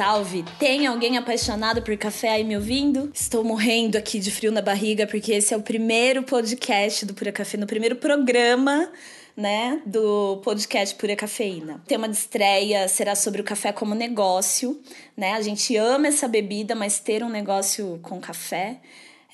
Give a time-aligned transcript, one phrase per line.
[0.00, 0.42] Salve!
[0.58, 3.10] Tem alguém apaixonado por café aí me ouvindo?
[3.12, 7.30] Estou morrendo aqui de frio na barriga porque esse é o primeiro podcast do Pura
[7.30, 8.90] Café, no primeiro programa
[9.36, 11.82] né, do podcast Pura Cafeína.
[11.84, 14.80] O tema de estreia será sobre o café como negócio,
[15.14, 15.34] né?
[15.34, 18.78] A gente ama essa bebida, mas ter um negócio com café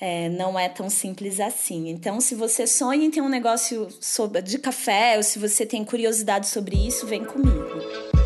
[0.01, 1.87] é, não é tão simples assim.
[1.87, 5.85] Então, se você sonha em ter um negócio sobre, de café ou se você tem
[5.85, 8.16] curiosidade sobre isso, vem comigo.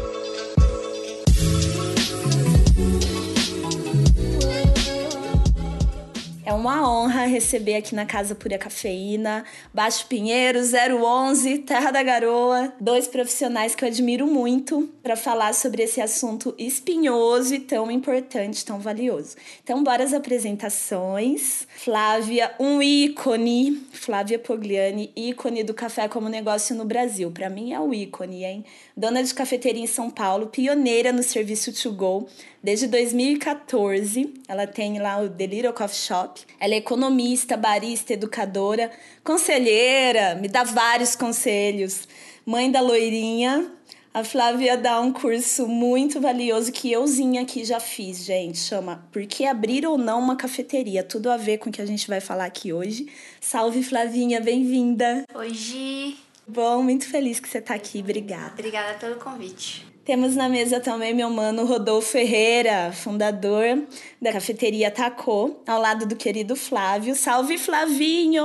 [6.44, 12.74] É uma honra receber aqui na Casa Pura Cafeína, Baixo Pinheiro, 011, Terra da Garoa,
[12.82, 18.66] dois profissionais que eu admiro muito para falar sobre esse assunto espinhoso e tão importante,
[18.66, 19.36] tão valioso.
[19.64, 21.68] Então, bora as apresentações.
[21.76, 27.30] Flávia, um ícone, Flávia Pogliani, ícone do café como negócio no Brasil.
[27.30, 28.66] Para mim é o ícone, hein?
[28.98, 32.28] Dona de cafeteria em São Paulo, pioneira no serviço to go
[32.64, 36.41] Desde 2014, ela tem lá o The Little Coffee Shop.
[36.60, 38.92] Ela é economista, barista, educadora,
[39.24, 42.08] conselheira, me dá vários conselhos.
[42.46, 43.72] Mãe da loirinha.
[44.14, 48.58] A Flávia dá um curso muito valioso que euzinha aqui já fiz, gente.
[48.58, 51.02] Chama Por que abrir ou não uma cafeteria?
[51.02, 53.08] Tudo a ver com o que a gente vai falar aqui hoje.
[53.40, 55.24] Salve, Flavinha, bem-vinda.
[55.34, 56.18] Oi, Gi.
[56.46, 58.00] Bom, muito feliz que você está aqui.
[58.00, 58.52] Obrigada.
[58.52, 59.88] Obrigada pelo convite.
[60.04, 63.84] Temos na mesa também meu mano Rodolfo Ferreira, fundador
[64.20, 67.16] da cafeteria Tacô, ao lado do querido Flávio.
[67.16, 68.44] Salve, Flavinho!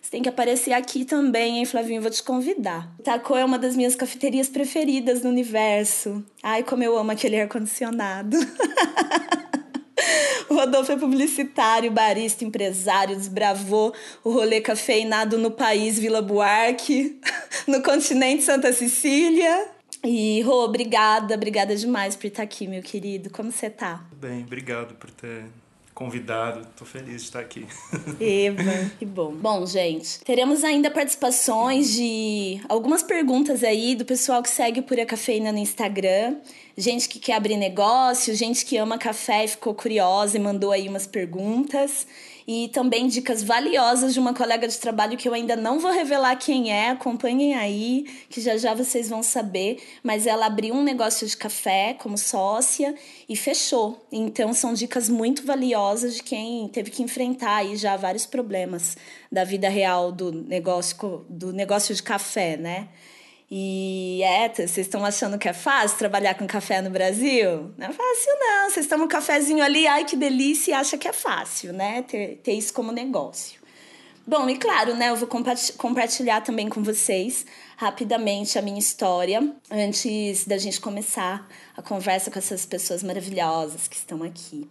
[0.00, 2.02] Você tem que aparecer aqui também, hein, Flavinho?
[2.02, 2.94] Vou te convidar.
[3.02, 6.22] Tacô é uma das minhas cafeterias preferidas no universo.
[6.42, 8.36] Ai, como eu amo aquele ar-condicionado.
[10.48, 13.92] O Rodolfo é publicitário, barista, empresário, desbravou
[14.24, 17.20] o rolê cafeinado no país Vila Buarque,
[17.68, 19.77] no continente Santa Cecília.
[20.04, 23.30] E, Rô, obrigada, obrigada demais por estar aqui, meu querido.
[23.30, 24.04] Como você tá?
[24.20, 25.44] Bem, obrigado por ter
[25.98, 26.64] convidado.
[26.76, 27.66] Tô feliz de estar aqui.
[28.20, 29.32] Eva, que bom.
[29.32, 35.04] Bom, gente, teremos ainda participações de algumas perguntas aí do pessoal que segue o Pura
[35.04, 36.36] Cafeína no Instagram.
[36.76, 40.88] Gente que quer abrir negócio, gente que ama café e ficou curiosa e mandou aí
[40.88, 42.06] umas perguntas
[42.48, 46.34] e também dicas valiosas de uma colega de trabalho que eu ainda não vou revelar
[46.36, 51.26] quem é, acompanhem aí, que já já vocês vão saber, mas ela abriu um negócio
[51.26, 52.94] de café como sócia
[53.28, 54.02] e fechou.
[54.10, 58.96] Então são dicas muito valiosas de quem teve que enfrentar aí já vários problemas
[59.30, 62.88] da vida real do negócio do negócio de café, né?
[63.50, 67.72] E é, vocês estão achando que é fácil trabalhar com café no Brasil?
[67.78, 68.70] Não é fácil, não.
[68.70, 72.02] Vocês tomam um cafezinho ali, ai que delícia, e acha que é fácil, né?
[72.02, 73.58] Ter, ter isso como negócio.
[74.26, 75.26] Bom, e claro, né, eu vou
[75.78, 77.46] compartilhar também com vocês
[77.78, 83.96] rapidamente a minha história antes da gente começar a conversa com essas pessoas maravilhosas que
[83.96, 84.68] estão aqui.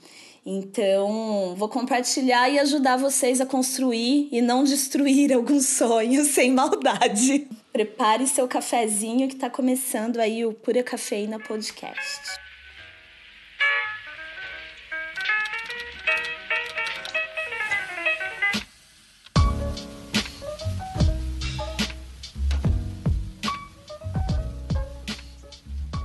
[0.49, 7.49] Então, vou compartilhar e ajudar vocês a construir e não destruir alguns sonhos sem maldade.
[7.73, 12.46] Prepare seu cafezinho que está começando aí o Pura Cafeína Podcast.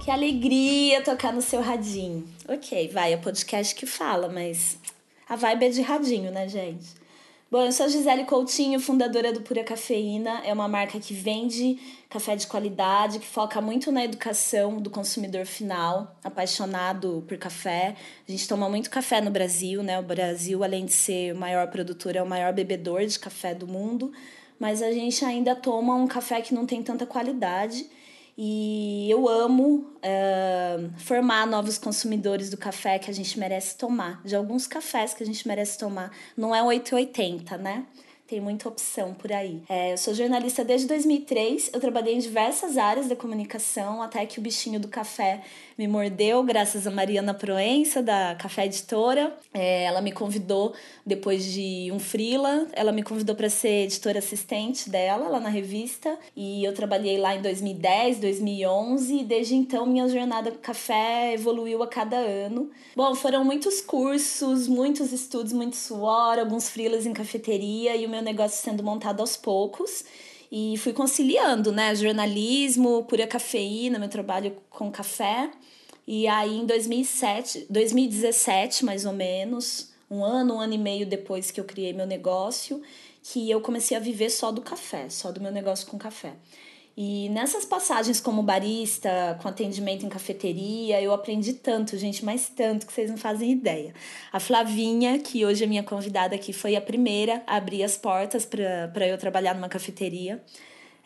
[0.04, 2.26] Que alegria tocar no seu radinho.
[2.48, 4.76] Ok, vai, é podcast que fala, mas
[5.28, 6.86] a vibe é de radinho, né, gente?
[7.48, 10.42] Bom, eu sou a Gisele Coutinho, fundadora do Pura Cafeína.
[10.44, 11.78] É uma marca que vende
[12.10, 17.94] café de qualidade, que foca muito na educação do consumidor final, apaixonado por café.
[18.26, 20.00] A gente toma muito café no Brasil, né?
[20.00, 23.68] O Brasil, além de ser o maior produtor, é o maior bebedor de café do
[23.68, 24.10] mundo.
[24.58, 27.86] Mas a gente ainda toma um café que não tem tanta qualidade
[28.36, 34.34] e eu amo uh, formar novos consumidores do café que a gente merece tomar, de
[34.34, 36.10] alguns cafés que a gente merece tomar.
[36.36, 37.86] Não é 880, né?
[38.32, 39.62] tem muita opção por aí.
[39.68, 44.38] É, eu sou jornalista desde 2003, eu trabalhei em diversas áreas da comunicação, até que
[44.38, 45.42] o bichinho do café
[45.78, 49.36] me mordeu, graças a Mariana Proença, da Café Editora.
[49.52, 50.74] É, ela me convidou,
[51.04, 56.18] depois de um freela, ela me convidou para ser editora assistente dela, lá na revista,
[56.36, 61.82] e eu trabalhei lá em 2010, 2011, e desde então minha jornada com café evoluiu
[61.82, 62.70] a cada ano.
[62.94, 68.22] Bom, foram muitos cursos, muitos estudos, muito suor, alguns freelas em cafeteria, e o meu
[68.22, 70.04] negócio sendo montado aos poucos
[70.54, 75.50] e fui conciliando, né, jornalismo, pura cafeína, meu trabalho com café.
[76.06, 81.50] E aí em 2007, 2017, mais ou menos, um ano, um ano e meio depois
[81.50, 82.82] que eu criei meu negócio,
[83.22, 86.34] que eu comecei a viver só do café, só do meu negócio com café.
[86.96, 92.86] E nessas passagens como barista, com atendimento em cafeteria, eu aprendi tanto, gente, mas tanto
[92.86, 93.94] que vocês não fazem ideia.
[94.30, 98.44] A Flavinha, que hoje é minha convidada aqui, foi a primeira a abrir as portas
[98.44, 100.42] para eu trabalhar numa cafeteria.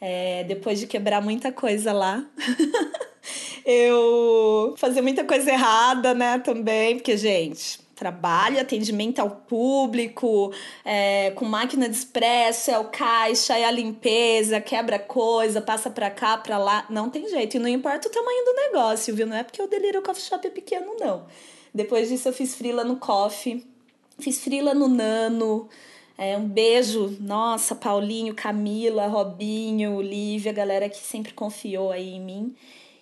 [0.01, 2.25] É, depois de quebrar muita coisa lá.
[3.65, 10.53] eu fazia muita coisa errada, né, também, porque, gente, trabalho, atendimento ao público,
[10.85, 16.11] é, com máquina de expresso, é o caixa, é a limpeza, quebra coisa, passa pra
[16.11, 16.87] cá, pra lá.
[16.91, 17.57] Não tem jeito.
[17.57, 19.27] E não importa o tamanho do negócio, viu?
[19.27, 21.27] Não é porque o Delírio Coffee Shop é pequeno, não.
[21.75, 23.67] Depois disso, eu fiz frila no Coffee,
[24.19, 25.69] fiz frila no Nano.
[26.19, 32.57] É, um beijo, nossa, Paulinho, Camila, Robinho, Lívia, galera que sempre confiou aí em mim.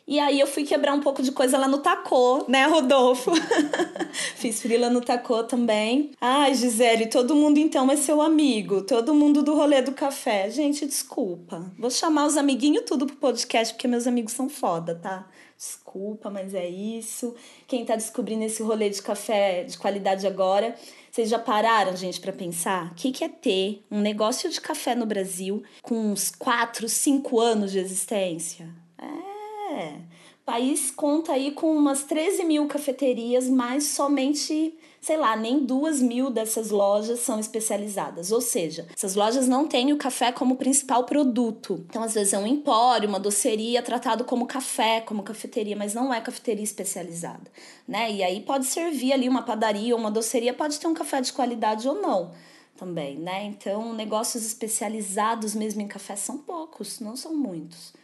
[0.07, 3.33] E aí eu fui quebrar um pouco de coisa lá no Tacô, né, Rodolfo?
[4.37, 6.11] Fiz frila no Tacô também.
[6.21, 10.51] Ai, Gisele, todo mundo então é seu amigo, todo mundo do rolê do café.
[10.51, 11.73] Gente, desculpa.
[11.79, 15.27] Vou chamar os amiguinhos tudo pro podcast, porque meus amigos são foda, tá?
[15.57, 17.35] Desculpa, mas é isso.
[17.67, 20.75] Quem tá descobrindo esse rolê de café de qualidade agora,
[21.11, 24.95] vocês já pararam, gente, para pensar o que, que é ter um negócio de café
[24.95, 28.69] no Brasil com uns 4, 5 anos de existência?
[28.99, 29.34] É
[29.75, 30.01] é.
[30.43, 36.03] O país conta aí com umas 13 mil cafeterias, mas somente, sei lá, nem duas
[36.03, 38.31] mil dessas lojas são especializadas.
[38.31, 41.83] Ou seja, essas lojas não têm o café como principal produto.
[41.89, 46.13] Então, às vezes, é um empório, uma doceria tratado como café, como cafeteria, mas não
[46.13, 47.51] é cafeteria especializada.
[47.89, 48.13] Né?
[48.13, 51.33] E aí pode servir ali uma padaria ou uma doceria, pode ter um café de
[51.33, 52.33] qualidade ou não
[52.77, 53.45] também, né?
[53.45, 57.95] Então, negócios especializados mesmo em café são poucos, não são muitos.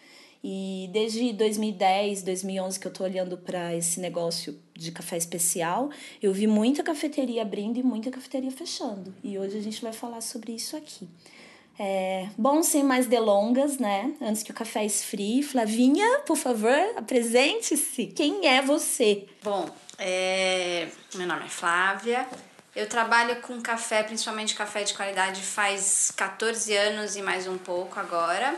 [0.43, 5.91] E desde 2010, 2011 que eu tô olhando para esse negócio de café especial,
[6.23, 9.15] eu vi muita cafeteria abrindo e muita cafeteria fechando.
[9.23, 11.07] E hoje a gente vai falar sobre isso aqui.
[11.79, 14.13] É, bom, sem mais delongas, né?
[14.21, 18.07] Antes que o café esfrie, Flavinha, por favor, apresente-se.
[18.07, 19.27] Quem é você?
[19.43, 19.67] Bom,
[19.99, 20.89] é...
[21.15, 22.27] meu nome é Flávia.
[22.77, 27.99] Eu trabalho com café, principalmente café de qualidade, faz 14 anos e mais um pouco
[27.99, 28.55] agora.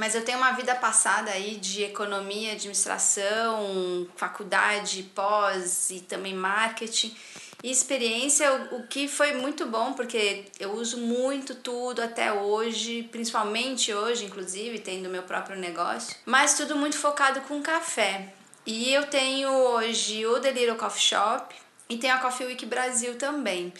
[0.00, 7.14] Mas eu tenho uma vida passada aí de economia, administração, faculdade, pós e também marketing.
[7.62, 13.92] E experiência, o, que foi muito bom, porque eu uso muito tudo até hoje, principalmente
[13.92, 18.32] hoje, inclusive, tendo meu próprio negócio, mas tudo muito focado com café.
[18.64, 21.54] E eu tenho hoje o The Little Coffee Shop
[21.90, 23.70] e tenho a Coffee Week Brasil também.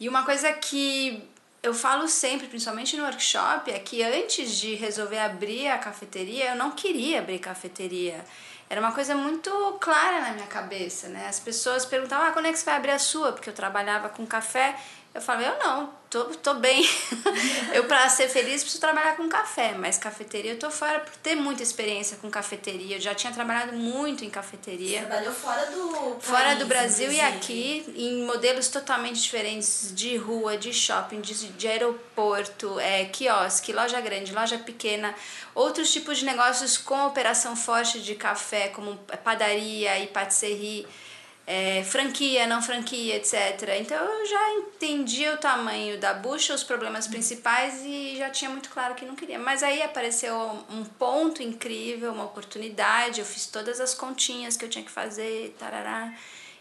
[0.00, 1.22] E uma coisa que
[1.62, 6.56] eu falo sempre, principalmente no workshop, é que antes de resolver abrir a cafeteria, eu
[6.56, 8.24] não queria abrir cafeteria.
[8.70, 9.50] Era uma coisa muito
[9.80, 11.26] clara na minha cabeça, né?
[11.26, 13.32] As pessoas perguntavam, ah, quando é que você vai abrir a sua?
[13.32, 14.76] Porque eu trabalhava com café.
[15.18, 16.88] Eu falei, eu não, tô, tô bem.
[17.74, 21.34] eu, para ser feliz, preciso trabalhar com café, mas cafeteria eu tô fora por ter
[21.34, 22.98] muita experiência com cafeteria.
[22.98, 25.00] Eu já tinha trabalhado muito em cafeteria.
[25.00, 27.16] Você trabalhou fora do Fora país, do Brasil inclusive.
[27.16, 33.72] e aqui, em modelos totalmente diferentes de rua, de shopping, de, de aeroporto, é, quiosque,
[33.72, 35.12] loja grande, loja pequena,
[35.52, 40.86] outros tipos de negócios com operação forte de café, como padaria e patisserie
[41.50, 43.78] é, franquia, não franquia, etc.
[43.80, 48.68] Então eu já entendia o tamanho da bucha, os problemas principais e já tinha muito
[48.68, 49.38] claro que não queria.
[49.38, 50.36] Mas aí apareceu
[50.70, 55.56] um ponto incrível, uma oportunidade, eu fiz todas as continhas que eu tinha que fazer,
[55.58, 56.12] tarará.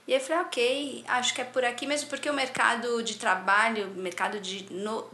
[0.07, 3.15] E aí eu falei, ok, acho que é por aqui mesmo, porque o mercado de
[3.15, 5.05] trabalho, o mercado de, no,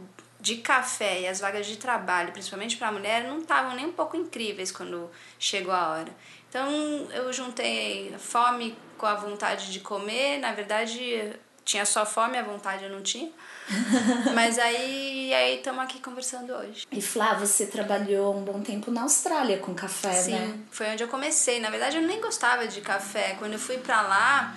[0.44, 3.92] de café e as vagas de trabalho, principalmente para a mulher, não estavam nem um
[3.92, 6.14] pouco incríveis quando chegou a hora.
[6.50, 6.68] Então
[7.12, 11.32] eu juntei fome com a vontade de comer, na verdade
[11.64, 13.32] tinha só fome, a vontade eu não tinha.
[14.34, 16.86] Mas aí aí estamos aqui conversando hoje.
[16.92, 20.46] E Flá, você trabalhou um bom tempo na Austrália com café, Sim, né?
[20.46, 21.58] Sim, foi onde eu comecei.
[21.58, 23.34] Na verdade eu nem gostava de café.
[23.38, 24.54] Quando eu fui para lá,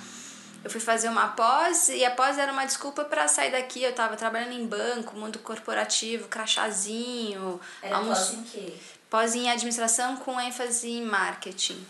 [0.68, 3.84] eu fui fazer uma pós e a pós era uma desculpa para sair daqui.
[3.84, 7.60] Eu estava trabalhando em banco, mundo corporativo, crachazinho.
[7.82, 8.36] Era almoço...
[8.36, 8.74] pós em quê?
[9.10, 11.86] Pós em administração com ênfase em marketing.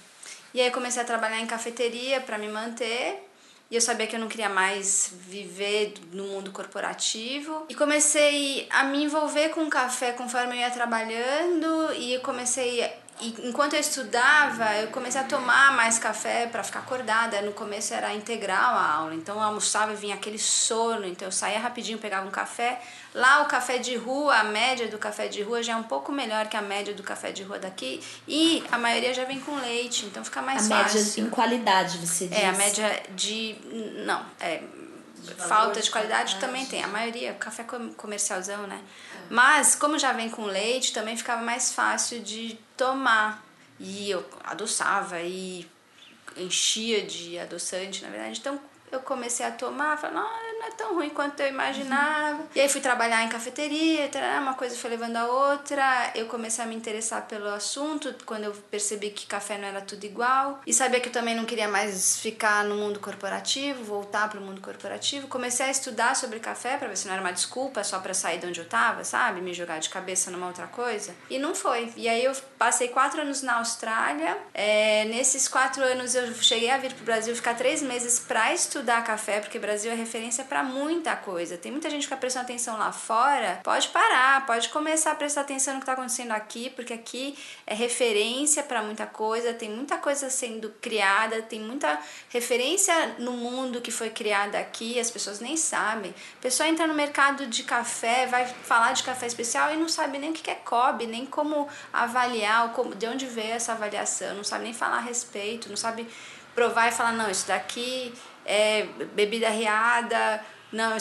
[0.54, 3.28] E aí comecei a trabalhar em cafeteria para me manter.
[3.72, 7.66] E eu sabia que eu não queria mais viver no mundo corporativo.
[7.68, 11.94] E comecei a me envolver com café conforme eu ia trabalhando.
[11.96, 12.84] E comecei
[13.20, 17.42] e enquanto eu estudava, eu comecei a tomar mais café para ficar acordada.
[17.42, 21.32] No começo era integral a aula, então eu almoçava e vinha aquele sono, então eu
[21.32, 22.80] saía rapidinho, pegava um café.
[23.14, 26.12] Lá o café de rua, a média do café de rua já é um pouco
[26.12, 29.56] melhor que a média do café de rua daqui e a maioria já vem com
[29.56, 31.00] leite, então fica mais a fácil.
[31.00, 32.38] A média em qualidade, você diz?
[32.38, 33.56] É, a média de
[34.06, 34.62] não, é
[35.18, 36.84] de falta de qualidade também tem.
[36.84, 38.80] A maioria, café comercialzão, né?
[39.30, 43.44] Mas, como já vem com leite, também ficava mais fácil de tomar.
[43.80, 45.70] E eu adoçava e
[46.38, 48.40] enchia de adoçante, na verdade.
[48.40, 48.60] Então,
[48.92, 52.44] eu comecei a tomar, falei, não, não é tão ruim quanto eu imaginava.
[52.56, 54.10] E aí fui trabalhar em cafeteria,
[54.40, 56.12] uma coisa foi levando a outra.
[56.16, 60.04] Eu comecei a me interessar pelo assunto quando eu percebi que café não era tudo
[60.06, 60.62] igual.
[60.66, 64.44] E sabia que eu também não queria mais ficar no mundo corporativo, voltar para o
[64.44, 65.28] mundo corporativo.
[65.28, 68.40] Comecei a estudar sobre café para ver se não era uma desculpa só para sair
[68.40, 69.42] de onde eu tava, sabe?
[69.42, 71.16] Me jogar de cabeça numa outra coisa.
[71.30, 71.92] E não foi.
[71.96, 74.38] E aí eu passei quatro anos na Austrália.
[74.54, 78.54] É, nesses quatro anos eu cheguei a vir para o Brasil ficar três meses para
[78.54, 81.58] estudar café, porque Brasil é referência para muita coisa.
[81.58, 83.60] Tem muita gente que fica prestando atenção lá fora.
[83.64, 87.74] Pode parar, pode começar a prestar atenção no que está acontecendo aqui, porque aqui é
[87.74, 92.00] referência para muita coisa, tem muita coisa sendo criada, tem muita
[92.30, 96.14] referência no mundo que foi criada aqui, as pessoas nem sabem.
[96.40, 100.18] A pessoa entra no mercado de café, vai falar de café especial e não sabe
[100.18, 104.44] nem o que é COB, nem como avaliar, como, de onde veio essa avaliação, não
[104.44, 106.08] sabe nem falar a respeito, não sabe
[106.58, 108.12] provar e falar, não, isso daqui
[108.48, 110.98] é bebida riada, não,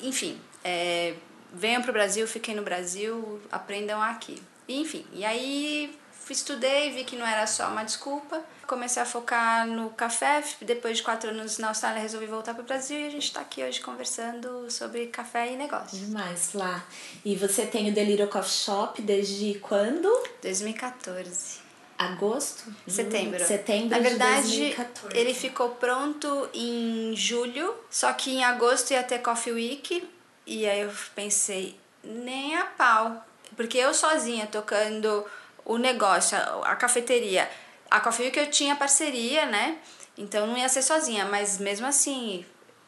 [0.00, 1.14] enfim, é,
[1.52, 4.40] venham para o Brasil, fiquem no Brasil, aprendam aqui.
[4.68, 9.90] Enfim, e aí estudei, vi que não era só uma desculpa, comecei a focar no
[9.90, 13.24] café, depois de quatro anos na Austrália resolvi voltar para o Brasil e a gente
[13.24, 15.98] está aqui hoje conversando sobre café e negócio.
[15.98, 16.84] Demais, lá.
[17.24, 20.08] E você tem o The Little Coffee Shop desde quando?
[20.40, 21.59] 2014
[22.00, 22.64] agosto?
[22.88, 23.44] Setembro.
[23.44, 25.18] Setembro Na verdade, de 2014.
[25.18, 30.08] ele ficou pronto em julho, só que em agosto ia ter Coffee Week.
[30.46, 33.22] E aí eu pensei, nem a pau.
[33.54, 35.26] Porque eu sozinha tocando
[35.64, 37.50] o negócio, a, cafeteria.
[37.90, 39.76] A Coffee Week eu tinha parceria, né?
[40.16, 42.44] Então não ia ser sozinha, mas mesmo assim,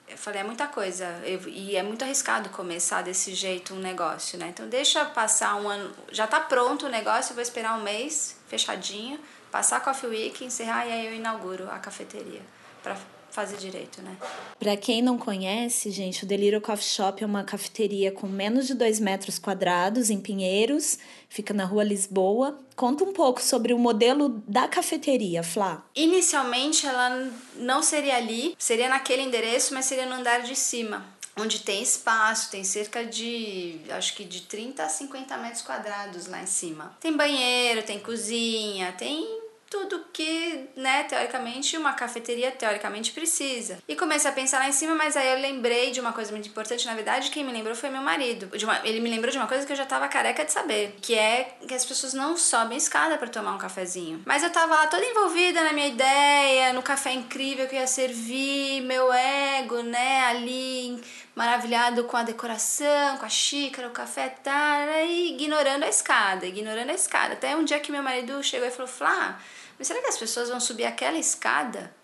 [0.09, 1.07] eu falei, é muita coisa.
[1.25, 4.49] Eu, e é muito arriscado começar desse jeito um negócio, né?
[4.49, 5.93] Então deixa passar um ano.
[6.11, 9.19] Já tá pronto o negócio, vou esperar um mês fechadinho,
[9.51, 12.43] passar a Coffee Week, encerrar e aí eu inauguro a cafeteria
[12.83, 12.97] para
[13.31, 14.15] fazer direito, né?
[14.59, 18.75] Para quem não conhece, gente, o Deliro Coffee Shop é uma cafeteria com menos de
[18.75, 20.99] dois metros quadrados em Pinheiros,
[21.31, 22.59] fica na rua Lisboa.
[22.77, 25.83] Conta um pouco sobre o modelo da cafeteria, Flá.
[25.97, 31.03] Inicialmente ela não seria ali, seria naquele endereço, mas seria no andar de cima
[31.37, 36.43] onde tem espaço, tem cerca de, acho que de 30 a 50 metros quadrados lá
[36.43, 36.97] em cima.
[37.01, 39.42] Tem banheiro, tem cozinha, tem
[39.73, 43.79] tudo que, né, teoricamente, uma cafeteria teoricamente precisa.
[43.89, 46.47] E comecei a pensar lá em cima, mas aí eu lembrei de uma coisa muito
[46.47, 48.51] importante, na verdade, quem me lembrou foi meu marido.
[48.63, 51.15] Uma, ele me lembrou de uma coisa que eu já tava careca de saber, que
[51.15, 54.21] é que as pessoas não sobem escada para tomar um cafezinho.
[54.27, 58.83] Mas eu tava lá toda envolvida na minha ideia, no café incrível que ia servir,
[58.83, 61.01] meu ego, né, ali
[61.35, 66.91] maravilhado com a decoração, com a xícara, o café, tá, e ignorando a escada, ignorando
[66.91, 67.33] a escada.
[67.33, 69.39] Até um dia que meu marido chegou e falou: Flá,
[69.79, 71.95] mas será que as pessoas vão subir aquela escada?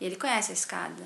[0.00, 1.04] E ele conhece a escada.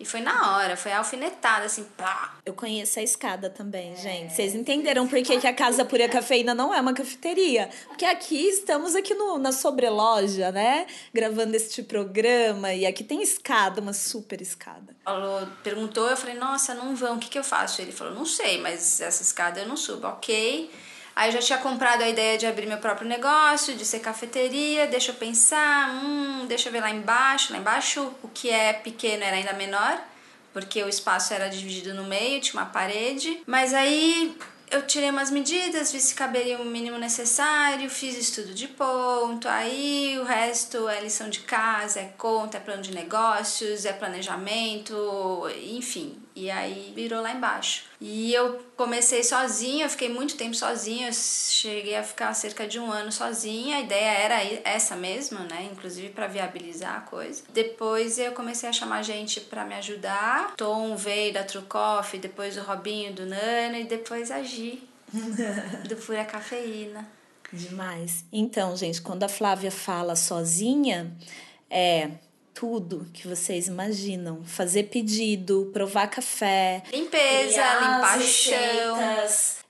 [0.00, 2.36] E foi na hora, foi alfinetada, assim, pá.
[2.46, 3.96] Eu conheço a escada também, é.
[3.96, 4.32] gente.
[4.32, 7.68] Vocês entenderam por que, que a Casa Pura Cafeína não é uma cafeteria?
[7.88, 10.86] Porque aqui estamos aqui no, na sobreloja, né?
[11.12, 12.72] Gravando este programa.
[12.72, 14.94] E aqui tem escada, uma super escada.
[15.04, 17.82] Falou, perguntou, eu falei, nossa, não vão, o que, que eu faço?
[17.82, 20.06] Ele falou, não sei, mas essa escada eu não subo.
[20.06, 20.70] Ok.
[21.18, 24.86] Aí eu já tinha comprado a ideia de abrir meu próprio negócio, de ser cafeteria,
[24.86, 27.52] deixa eu pensar, hum, deixa eu ver lá embaixo.
[27.52, 30.00] Lá embaixo o que é pequeno era ainda menor,
[30.52, 33.42] porque o espaço era dividido no meio, tinha uma parede.
[33.48, 34.32] Mas aí
[34.70, 40.16] eu tirei umas medidas, vi se caberia o mínimo necessário, fiz estudo de ponto, aí
[40.20, 44.94] o resto é lição de casa, é conta, é plano de negócios, é planejamento,
[45.64, 46.16] enfim.
[46.38, 47.82] E aí virou lá embaixo.
[48.00, 52.78] E eu comecei sozinha, eu fiquei muito tempo sozinha, eu cheguei a ficar cerca de
[52.78, 53.78] um ano sozinha.
[53.78, 55.68] A ideia era essa mesma, né?
[55.72, 57.42] Inclusive para viabilizar a coisa.
[57.52, 60.54] Depois eu comecei a chamar gente para me ajudar.
[60.56, 64.80] Tom veio da True Coffee, depois o Robinho do Nano e depois a Gi
[65.88, 67.04] do Fura Cafeína.
[67.52, 68.24] Demais.
[68.32, 71.10] Então, gente, quando a Flávia fala sozinha,
[71.68, 72.10] é
[72.54, 74.42] tudo que vocês imaginam.
[74.44, 76.82] Fazer pedido, provar café.
[76.92, 78.96] Limpeza, limpar o chão.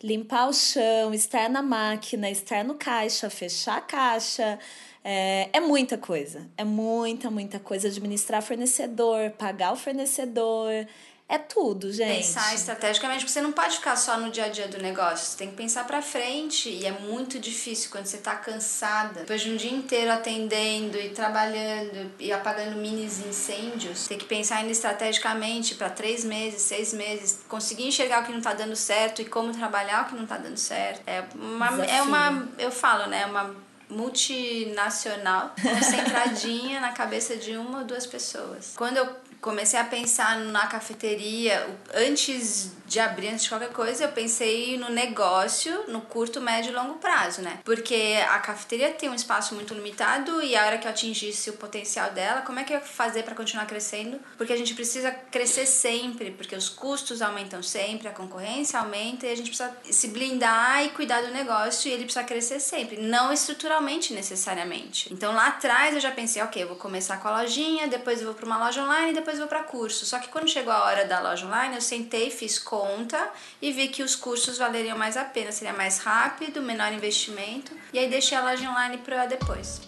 [0.03, 4.59] Limpar o chão, estar na máquina, estar no caixa, fechar a caixa.
[5.05, 6.49] É, é muita coisa.
[6.57, 7.89] É muita, muita coisa.
[7.89, 10.87] Administrar fornecedor, pagar o fornecedor.
[11.29, 12.27] É tudo, gente.
[12.27, 15.27] Pensar estrategicamente, porque você não pode ficar só no dia a dia do negócio.
[15.27, 16.71] Você tem que pensar pra frente.
[16.71, 21.11] E é muito difícil quando você tá cansada, depois de um dia inteiro atendendo e
[21.11, 27.41] trabalhando e apagando minis incêndios, tem que pensar ainda estrategicamente para três meses, seis meses,
[27.47, 30.39] conseguir enxergar o que não tá dando certo e como trabalhar o que não tá
[30.39, 31.03] dando certo.
[31.07, 33.27] É uma, é uma eu falo, né?
[33.27, 33.55] Uma
[33.91, 38.73] multinacional concentradinha na cabeça de uma ou duas pessoas.
[38.77, 44.13] Quando eu comecei a pensar na cafeteria antes de abrir, antes de qualquer coisa, eu
[44.13, 47.61] pensei no negócio no curto, médio e longo prazo, né?
[47.63, 51.53] Porque a cafeteria tem um espaço muito limitado e a hora que eu atingisse o
[51.55, 54.19] potencial dela, como é que eu ia fazer para continuar crescendo?
[54.39, 59.33] Porque a gente precisa crescer sempre, porque os custos aumentam sempre, a concorrência aumenta e
[59.33, 63.31] a gente precisa se blindar e cuidar do negócio e ele precisa crescer sempre, não
[63.31, 65.13] estruturalmente necessariamente.
[65.13, 68.27] Então lá atrás eu já pensei, ok, eu vou começar com a lojinha, depois eu
[68.27, 70.07] vou para uma loja online, depois eu vou para curso.
[70.07, 73.31] Só que quando chegou a hora da loja online, eu sentei, fiz conta
[73.61, 77.99] e vi que os cursos valeriam mais a pena, seria mais rápido, menor investimento, e
[77.99, 79.81] aí deixei a loja online para depois.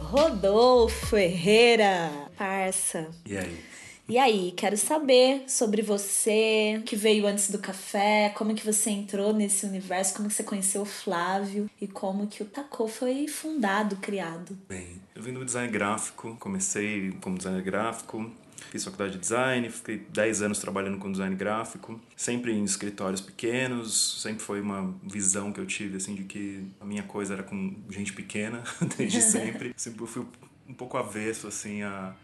[0.00, 3.08] Rodolfo Herrera, parça.
[3.24, 3.64] E aí?
[4.08, 9.32] E aí, quero saber sobre você, que veio antes do café, como que você entrou
[9.32, 13.96] nesse universo, como que você conheceu o Flávio e como que o Tacô foi fundado,
[13.96, 14.58] criado.
[14.68, 18.30] Bem, eu vim do design gráfico, comecei como designer gráfico,
[18.70, 24.20] fiz faculdade de design, fiquei 10 anos trabalhando com design gráfico, sempre em escritórios pequenos,
[24.20, 27.74] sempre foi uma visão que eu tive assim de que a minha coisa era com
[27.88, 28.64] gente pequena
[28.98, 29.72] desde sempre.
[29.76, 30.26] sempre fui
[30.68, 32.14] um pouco avesso assim a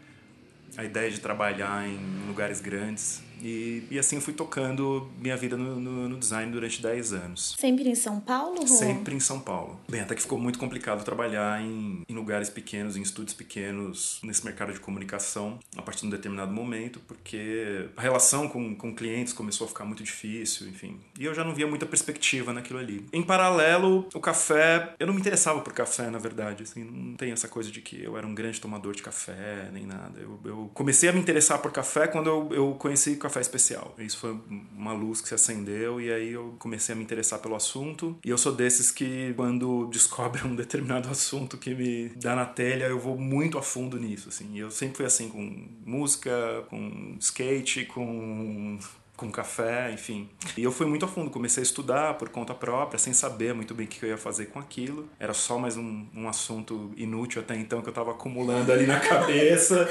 [0.77, 3.21] a ideia de trabalhar em lugares grandes.
[3.41, 7.55] E, e assim eu fui tocando minha vida no, no, no design durante 10 anos.
[7.57, 8.59] Sempre em São Paulo?
[8.59, 8.67] Rô?
[8.67, 9.79] Sempre em São Paulo.
[9.87, 14.43] Bem, até que ficou muito complicado trabalhar em, em lugares pequenos, em estúdios pequenos, nesse
[14.43, 19.33] mercado de comunicação, a partir de um determinado momento, porque a relação com, com clientes
[19.33, 20.99] começou a ficar muito difícil, enfim.
[21.17, 23.05] E eu já não via muita perspectiva naquilo ali.
[23.11, 26.63] Em paralelo, o café, eu não me interessava por café, na verdade.
[26.63, 29.85] Assim, não tem essa coisa de que eu era um grande tomador de café, nem
[29.85, 30.19] nada.
[30.19, 33.95] Eu, eu comecei a me interessar por café quando eu, eu conheci o café especial.
[33.99, 34.37] Isso foi
[34.75, 38.17] uma luz que se acendeu e aí eu comecei a me interessar pelo assunto.
[38.25, 42.85] E eu sou desses que, quando descobre um determinado assunto que me dá na telha,
[42.85, 44.29] eu vou muito a fundo nisso.
[44.29, 44.49] Assim.
[44.53, 46.31] E eu sempre fui assim com música,
[46.69, 48.79] com skate, com
[49.19, 50.29] com café, enfim.
[50.55, 53.75] E eu fui muito a fundo, comecei a estudar por conta própria, sem saber muito
[53.75, 55.09] bem o que eu ia fazer com aquilo.
[55.19, 58.97] Era só mais um, um assunto inútil até então que eu estava acumulando ali na
[59.01, 59.89] cabeça.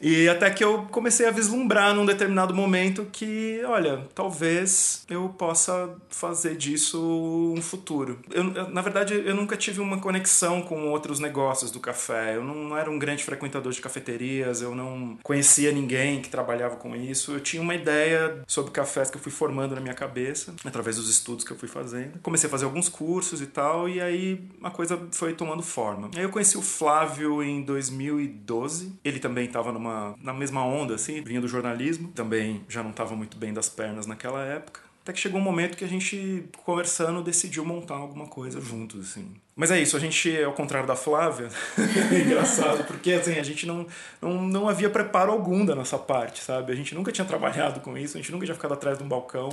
[0.00, 5.96] E até que eu comecei a vislumbrar num determinado momento que, olha, talvez eu possa
[6.08, 8.20] fazer disso um futuro.
[8.30, 12.36] Eu, na verdade, eu nunca tive uma conexão com outros negócios do café.
[12.36, 16.94] Eu não era um grande frequentador de cafeterias, eu não conhecia ninguém que trabalhava com
[16.94, 17.32] isso.
[17.32, 20.96] Eu tinha uma ideia sobre sobre cafés que eu fui formando na minha cabeça, através
[20.96, 22.18] dos estudos que eu fui fazendo.
[22.20, 26.10] Comecei a fazer alguns cursos e tal, e aí a coisa foi tomando forma.
[26.14, 28.92] Aí eu conheci o Flávio em 2012.
[29.04, 32.08] Ele também estava numa na mesma onda, assim, vinha do jornalismo.
[32.14, 34.87] Também já não estava muito bem das pernas naquela época.
[35.08, 39.34] Até que chegou um momento que a gente, conversando, decidiu montar alguma coisa juntos, assim.
[39.56, 41.48] Mas é isso, a gente, ao contrário da Flávia,
[42.12, 43.86] é engraçado, porque assim, a gente não,
[44.20, 46.72] não, não havia preparo algum da nossa parte, sabe?
[46.72, 49.08] A gente nunca tinha trabalhado com isso, a gente nunca tinha ficado atrás de um
[49.08, 49.48] balcão.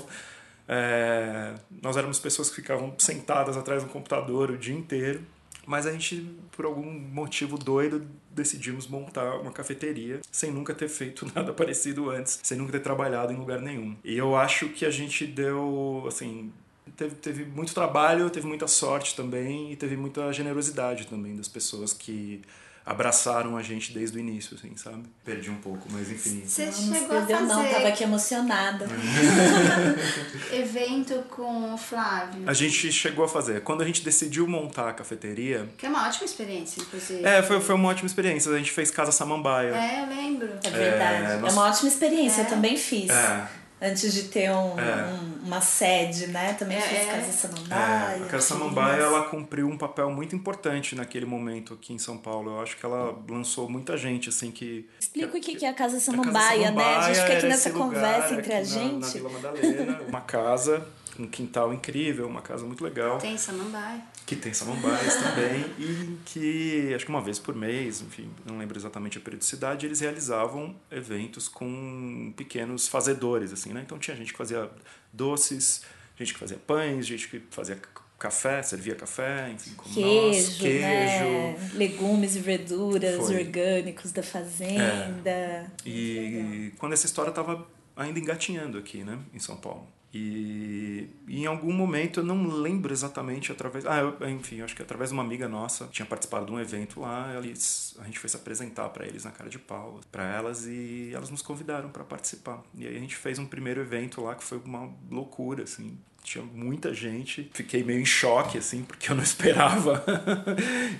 [0.67, 5.21] É, nós éramos pessoas que ficavam sentadas atrás do computador o dia inteiro.
[5.65, 11.25] Mas a gente, por algum motivo doido, decidimos montar uma cafeteria sem nunca ter feito
[11.33, 13.95] nada parecido antes, sem nunca ter trabalhado em lugar nenhum.
[14.03, 16.51] E eu acho que a gente deu, assim,
[16.95, 21.93] teve, teve muito trabalho, teve muita sorte também e teve muita generosidade também das pessoas
[21.93, 22.41] que
[22.85, 25.03] abraçaram a gente desde o início, assim, sabe?
[25.23, 26.43] Perdi um pouco, mas enfim.
[26.45, 27.53] Você não, chegou perdeu, a fazer...
[27.53, 28.85] não, tava aqui emocionada.
[30.53, 32.43] Evento com o Flávio.
[32.47, 33.61] A gente chegou a fazer.
[33.61, 35.67] Quando a gente decidiu montar a cafeteria...
[35.77, 37.23] Que é uma ótima experiência, inclusive.
[37.25, 38.51] É, foi, foi uma ótima experiência.
[38.51, 39.69] A gente fez Casa Samambaia.
[39.75, 40.49] É, eu lembro.
[40.63, 41.23] É verdade.
[41.33, 42.45] É, nós- é uma ótima experiência, É.
[42.45, 43.09] eu também fiz.
[43.09, 43.47] É.
[43.89, 45.05] Antes de ter um, É.
[45.13, 46.53] um- uma sede, né?
[46.53, 47.05] Também É, fiz é.
[47.05, 48.17] Casa Samambaia.
[48.17, 52.17] É, a Casa Samambaia ela cumpriu um papel muito importante naquele momento aqui em São
[52.17, 52.51] Paulo.
[52.51, 55.73] Eu acho que ela lançou muita gente assim que Explica o que que é a
[55.73, 56.83] Casa a Casa Samambaia, né?
[56.95, 58.99] A gente fica aqui era nessa lugar conversa entre a aqui na- gente.
[59.01, 60.87] Na, Vila Madalena, uma casa,
[61.19, 63.17] um quintal incrível, uma casa muito legal.
[63.17, 64.01] Tem Samambaia.
[64.25, 68.77] Que tem samambaias também e que acho que uma vez por mês, enfim, não lembro
[68.77, 73.83] exatamente a periodicidade, eles realizavam eventos com pequenos fazedores, assim, né?
[73.85, 74.69] Então tinha gente que fazia
[75.13, 75.83] doces,
[76.17, 77.79] gente que fazia pães, gente que fazia
[78.17, 80.83] café, servia café, enfim, como queijo, nós, queijo.
[80.83, 81.71] Né?
[81.75, 83.37] legumes e verduras Foi.
[83.37, 85.29] orgânicos da fazenda.
[85.29, 85.67] É.
[85.85, 89.87] E quando essa história estava ainda engatinhando aqui, né, em São Paulo.
[90.17, 93.85] E, em algum momento eu não lembro exatamente através.
[93.85, 97.01] Ah, eu, enfim, acho que através de uma amiga nossa tinha participado de um evento
[97.01, 97.35] lá.
[97.37, 101.11] Eles, a gente foi se apresentar para eles na cara de pau, para elas e
[101.13, 102.63] elas nos convidaram para participar.
[102.73, 106.43] E aí a gente fez um primeiro evento lá que foi uma loucura, assim tinha
[106.43, 107.49] muita gente.
[107.53, 110.03] Fiquei meio em choque, assim, porque eu não esperava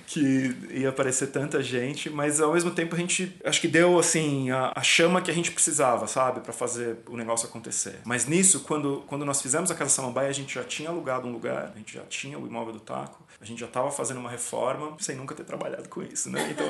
[0.05, 4.51] que ia aparecer tanta gente, mas ao mesmo tempo a gente acho que deu, assim,
[4.51, 7.99] a, a chama que a gente precisava, sabe, para fazer o negócio acontecer.
[8.05, 11.31] Mas nisso, quando, quando nós fizemos a Casa Samambaia, a gente já tinha alugado um
[11.31, 14.29] lugar, a gente já tinha o imóvel do taco, a gente já estava fazendo uma
[14.29, 16.51] reforma, sem nunca ter trabalhado com isso, né?
[16.51, 16.67] Então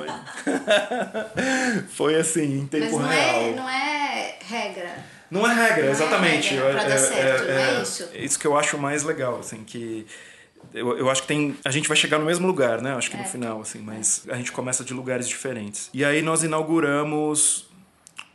[1.89, 3.35] foi assim, em tempo Mas não real.
[3.35, 5.14] É, não é regra.
[5.31, 6.53] Não é regra, Não é exatamente.
[6.53, 8.09] regra pra dar certo, é isso?
[8.13, 10.05] É isso que eu acho mais legal, assim, que
[10.73, 11.57] eu, eu acho que tem.
[11.65, 12.93] A gente vai chegar no mesmo lugar, né?
[12.95, 13.25] Acho que no É.
[13.27, 15.89] final, assim, mas a gente começa de lugares diferentes.
[15.93, 17.67] E aí nós inauguramos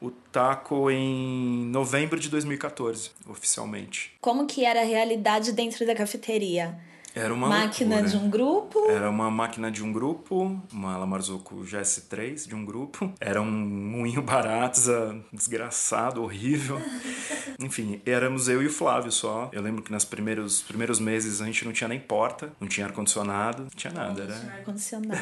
[0.01, 4.13] o taco em novembro de 2014, oficialmente.
[4.21, 6.79] Como que era a realidade dentro da cafeteria?
[7.15, 8.11] Era uma Máquina loucura.
[8.11, 8.91] de um grupo?
[8.91, 13.13] Era uma máquina de um grupo, uma Lamarzuco GS3 de um grupo.
[13.21, 16.81] Era um moinho barata, desgraçado, horrível.
[17.59, 19.51] Enfim, éramos eu e o Flávio só.
[19.53, 22.87] Eu lembro que nos primeiros, primeiros meses a gente não tinha nem porta, não tinha
[22.87, 24.23] ar-condicionado, não tinha nada.
[24.23, 25.21] Era Ar-condicionado.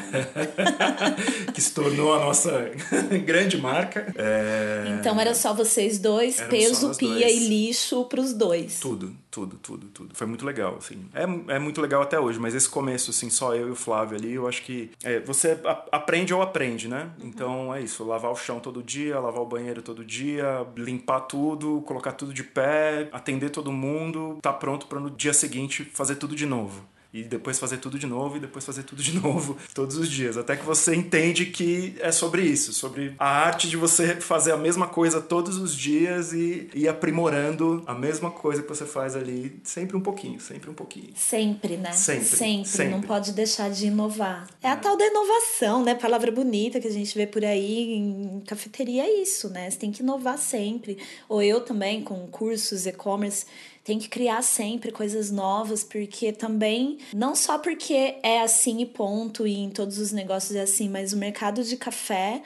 [1.53, 2.71] que se tornou a nossa
[3.25, 4.13] grande marca.
[4.15, 4.97] É...
[4.99, 7.33] Então era só vocês dois, Éramos peso, pia dois.
[7.33, 8.79] e lixo pros dois.
[8.79, 10.15] Tudo, tudo, tudo, tudo.
[10.15, 11.05] Foi muito legal, assim.
[11.13, 11.23] É,
[11.55, 14.33] é muito legal até hoje, mas esse começo, assim, só eu e o Flávio ali,
[14.33, 15.59] eu acho que é, você
[15.91, 17.11] aprende ou aprende, né?
[17.21, 21.81] Então é isso, lavar o chão todo dia, lavar o banheiro todo dia, limpar tudo,
[21.81, 26.35] colocar tudo de pé, atender todo mundo, tá pronto para no dia seguinte fazer tudo
[26.35, 26.83] de novo.
[27.11, 30.37] E depois fazer tudo de novo, e depois fazer tudo de novo, todos os dias.
[30.37, 34.57] Até que você entende que é sobre isso, sobre a arte de você fazer a
[34.57, 39.59] mesma coisa todos os dias e ir aprimorando a mesma coisa que você faz ali,
[39.63, 41.09] sempre um pouquinho, sempre um pouquinho.
[41.15, 41.91] Sempre, né?
[41.93, 42.69] Sempre, Sempre.
[42.69, 42.91] sempre.
[42.91, 44.47] Não pode deixar de inovar.
[44.61, 45.95] É a tal da inovação, né?
[45.95, 49.69] Palavra bonita que a gente vê por aí em cafeteria é isso, né?
[49.69, 50.97] Você tem que inovar sempre.
[51.27, 53.45] Ou eu também, com cursos, e-commerce,
[53.83, 59.47] tem que criar sempre coisas novas, porque também, não só porque é assim e ponto,
[59.47, 62.41] e em todos os negócios é assim, mas o mercado de café.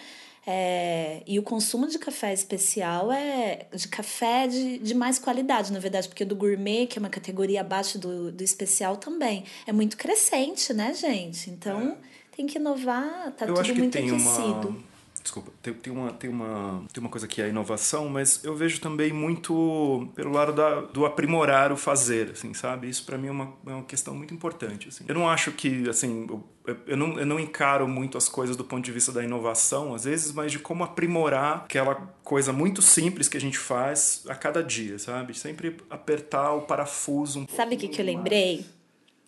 [0.46, 5.80] é, e o consumo de café especial é de café de, de mais qualidade, na
[5.80, 9.96] verdade, porque do gourmet, que é uma categoria abaixo do, do especial, também é muito
[9.96, 11.50] crescente, né, gente?
[11.50, 11.98] Então
[12.36, 13.50] tem que inovar, tá É.
[13.50, 14.70] eu tudo muito aquecido.
[14.70, 14.93] uma.
[15.24, 18.54] Desculpa, tem, tem, uma, tem, uma, tem uma coisa que é a inovação, mas eu
[18.54, 22.90] vejo também muito pelo lado da, do aprimorar o fazer, assim, sabe?
[22.90, 24.90] Isso para mim é uma, é uma questão muito importante.
[24.90, 25.06] Assim.
[25.08, 26.44] Eu não acho que, assim, eu,
[26.86, 30.04] eu, não, eu não encaro muito as coisas do ponto de vista da inovação, às
[30.04, 34.62] vezes, mas de como aprimorar aquela coisa muito simples que a gente faz a cada
[34.62, 35.34] dia, sabe?
[35.34, 38.66] Sempre apertar o parafuso um Sabe o que, que eu lembrei?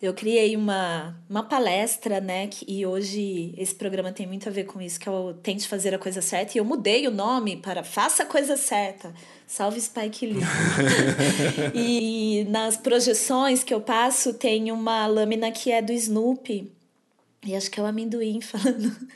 [0.00, 2.48] Eu criei uma, uma palestra, né?
[2.48, 5.66] Que, e hoje esse programa tem muito a ver com isso, que é o Tente
[5.66, 6.56] Fazer a Coisa Certa.
[6.56, 9.14] E eu mudei o nome para Faça a Coisa Certa.
[9.46, 10.42] Salve Spike Lee.
[11.74, 16.70] e nas projeções que eu passo, tem uma lâmina que é do Snoopy.
[17.46, 18.94] E acho que é o amendoim falando.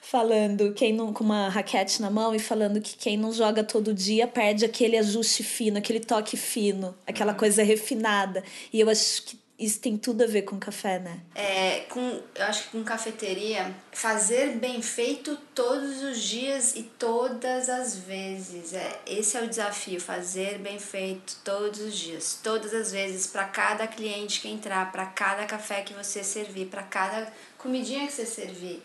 [0.00, 3.92] Falando quem não, com uma raquete na mão e falando que quem não joga todo
[3.92, 8.44] dia perde aquele ajuste fino, aquele toque fino, aquela coisa refinada.
[8.72, 11.20] E eu acho que isso tem tudo a ver com café, né?
[11.34, 17.70] É, com, eu acho que com cafeteria, fazer bem feito todos os dias e todas
[17.70, 18.74] as vezes.
[18.74, 23.44] É, esse é o desafio, fazer bem feito todos os dias, todas as vezes, para
[23.44, 28.26] cada cliente que entrar, para cada café que você servir, para cada comidinha que você
[28.26, 28.82] servir.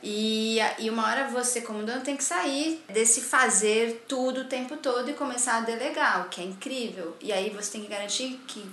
[0.00, 4.76] E, e uma hora você, como dono, tem que sair desse fazer tudo o tempo
[4.76, 7.16] todo e começar a delegar, o que é incrível.
[7.20, 8.64] E aí você tem que garantir que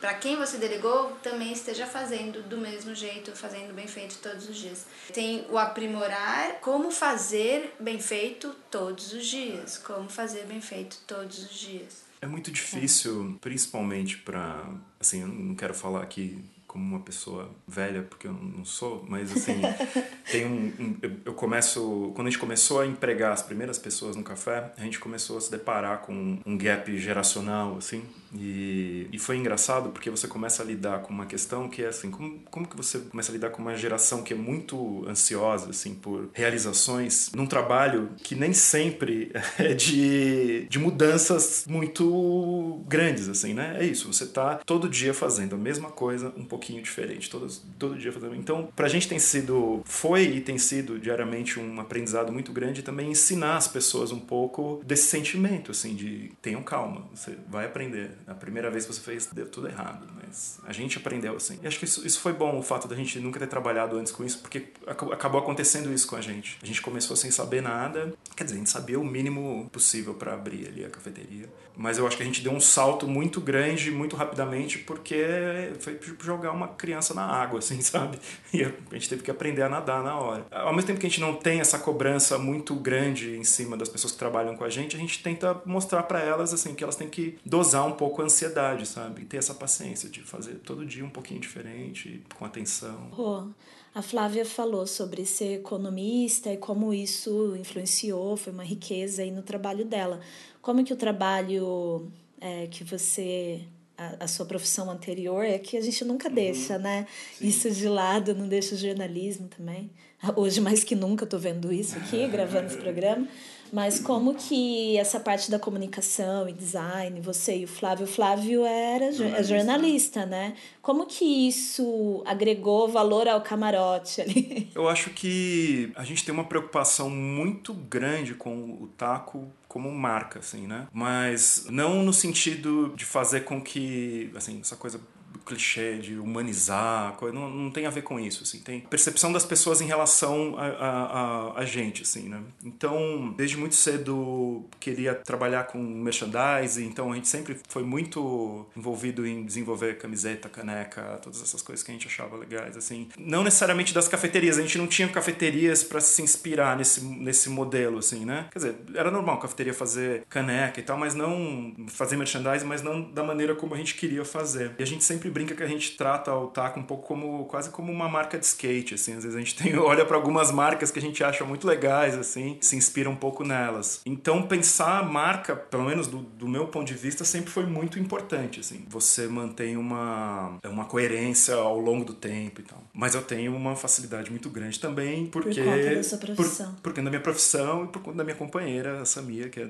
[0.00, 4.56] para quem você delegou também esteja fazendo do mesmo jeito, fazendo bem feito todos os
[4.56, 4.86] dias.
[5.12, 11.38] Tem o aprimorar, como fazer bem feito todos os dias, como fazer bem feito todos
[11.38, 12.04] os dias.
[12.22, 14.66] É muito difícil, principalmente para,
[14.98, 19.32] assim, eu não quero falar aqui como uma pessoa velha, porque eu não sou, mas
[19.32, 19.60] assim,
[20.30, 24.22] tem um, um eu começo, quando a gente começou a empregar as primeiras pessoas no
[24.22, 29.36] café, a gente começou a se deparar com um gap geracional, assim, e, e foi
[29.36, 32.76] engraçado porque você começa a lidar com uma questão que é assim, como, como que
[32.76, 37.46] você começa a lidar com uma geração que é muito ansiosa, assim, por realizações num
[37.46, 43.76] trabalho que nem sempre é de, de mudanças muito grandes, assim, né?
[43.80, 47.98] É isso, você tá todo dia fazendo a mesma coisa um pouquinho diferente, todos, todo
[47.98, 48.34] dia fazendo.
[48.36, 53.10] Então, pra gente tem sido, foi e tem sido diariamente um aprendizado muito grande também
[53.10, 58.19] ensinar as pessoas um pouco desse sentimento, assim, de tenham calma, você vai aprender.
[58.30, 61.58] A primeira vez que você fez, deu tudo errado, mas a gente aprendeu assim.
[61.62, 64.12] E acho que isso, isso foi bom, o fato da gente nunca ter trabalhado antes
[64.12, 66.56] com isso, porque acabou acontecendo isso com a gente.
[66.62, 70.32] A gente começou sem saber nada, quer dizer, a gente sabia o mínimo possível para
[70.32, 73.90] abrir ali a cafeteria, mas eu acho que a gente deu um salto muito grande,
[73.90, 78.18] muito rapidamente, porque foi jogar uma criança na água, assim, sabe?
[78.52, 80.46] E a gente teve que aprender a nadar na hora.
[80.50, 83.88] Ao mesmo tempo que a gente não tem essa cobrança muito grande em cima das
[83.88, 86.96] pessoas que trabalham com a gente, a gente tenta mostrar para elas, assim, que elas
[86.96, 89.22] têm que dosar um pouco a ansiedade, sabe?
[89.22, 93.10] E ter essa paciência de fazer todo dia um pouquinho diferente, com atenção.
[93.16, 93.48] Oh.
[93.92, 99.42] A Flávia falou sobre ser economista e como isso influenciou, foi uma riqueza aí no
[99.42, 100.20] trabalho dela.
[100.62, 102.08] Como que o trabalho
[102.40, 103.64] é, que você
[103.98, 106.34] a, a, sua profissão anterior é que a gente nunca uhum.
[106.34, 107.06] deixa, né?
[107.34, 107.48] Sim.
[107.48, 109.90] Isso de lado, não deixa o jornalismo também.
[110.36, 113.26] Hoje mais que nunca estou vendo isso aqui, gravando esse programa.
[113.72, 118.64] Mas como que essa parte da comunicação e design, você e o Flávio, o Flávio
[118.64, 119.44] era é jornalista.
[119.44, 120.54] jornalista, né?
[120.82, 124.68] Como que isso agregou valor ao camarote ali?
[124.74, 130.40] Eu acho que a gente tem uma preocupação muito grande com o taco como marca,
[130.40, 130.88] assim, né?
[130.92, 135.00] Mas não no sentido de fazer com que, assim, essa coisa
[135.44, 139.80] clichê de humanizar, não, não tem a ver com isso, assim, tem percepção das pessoas
[139.80, 142.40] em relação a, a, a, gente, assim, né?
[142.64, 149.26] Então, desde muito cedo queria trabalhar com merchandising, então a gente sempre foi muito envolvido
[149.26, 153.08] em desenvolver camiseta, caneca, todas essas coisas que a gente achava legais, assim.
[153.18, 157.98] Não necessariamente das cafeterias, a gente não tinha cafeterias para se inspirar nesse, nesse modelo,
[157.98, 158.48] assim, né?
[158.52, 162.82] Quer dizer, era normal a cafeteria fazer caneca e tal, mas não fazer merchandising, mas
[162.82, 164.74] não da maneira como a gente queria fazer.
[164.78, 167.70] E a gente sempre brinca que a gente trata o taco um pouco como quase
[167.70, 169.14] como uma marca de skate, assim.
[169.14, 172.16] Às vezes a gente tem, olha para algumas marcas que a gente acha muito legais,
[172.16, 174.00] assim, se inspira um pouco nelas.
[174.06, 177.98] Então pensar a marca, pelo menos do, do meu ponto de vista, sempre foi muito
[177.98, 178.84] importante, assim.
[178.88, 182.82] Você mantém uma, uma coerência ao longo do tempo e tal.
[182.92, 185.60] Mas eu tenho uma facilidade muito grande também porque...
[185.60, 186.72] Por conta da sua profissão.
[186.74, 189.68] Por, porque da minha profissão e por conta da minha companheira, a Samia, que é...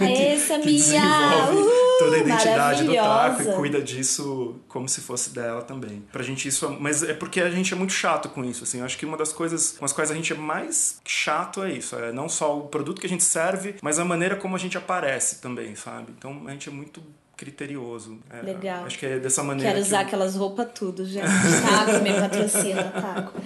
[0.00, 0.64] Aê, que, Samia!
[0.64, 5.60] que desenvolve uh, toda a identidade do taco e cuida disso como se fosse dela
[5.60, 6.02] também.
[6.10, 8.78] Pra gente isso, é, mas é porque a gente é muito chato com isso, assim.
[8.78, 11.70] Eu acho que uma das coisas com as quais a gente é mais chato é
[11.72, 14.58] isso, é não só o produto que a gente serve, mas a maneira como a
[14.58, 16.14] gente aparece também, sabe?
[16.16, 17.02] Então a gente é muito
[17.40, 18.18] criterioso.
[18.28, 18.84] É, Legal.
[18.84, 19.72] Acho que é dessa maneira.
[19.72, 20.06] Quero usar eu...
[20.06, 21.24] aquelas roupas tudo, gente.
[21.26, 23.40] Taco, me patrocina, Taco.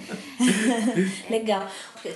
[1.29, 1.65] Legal.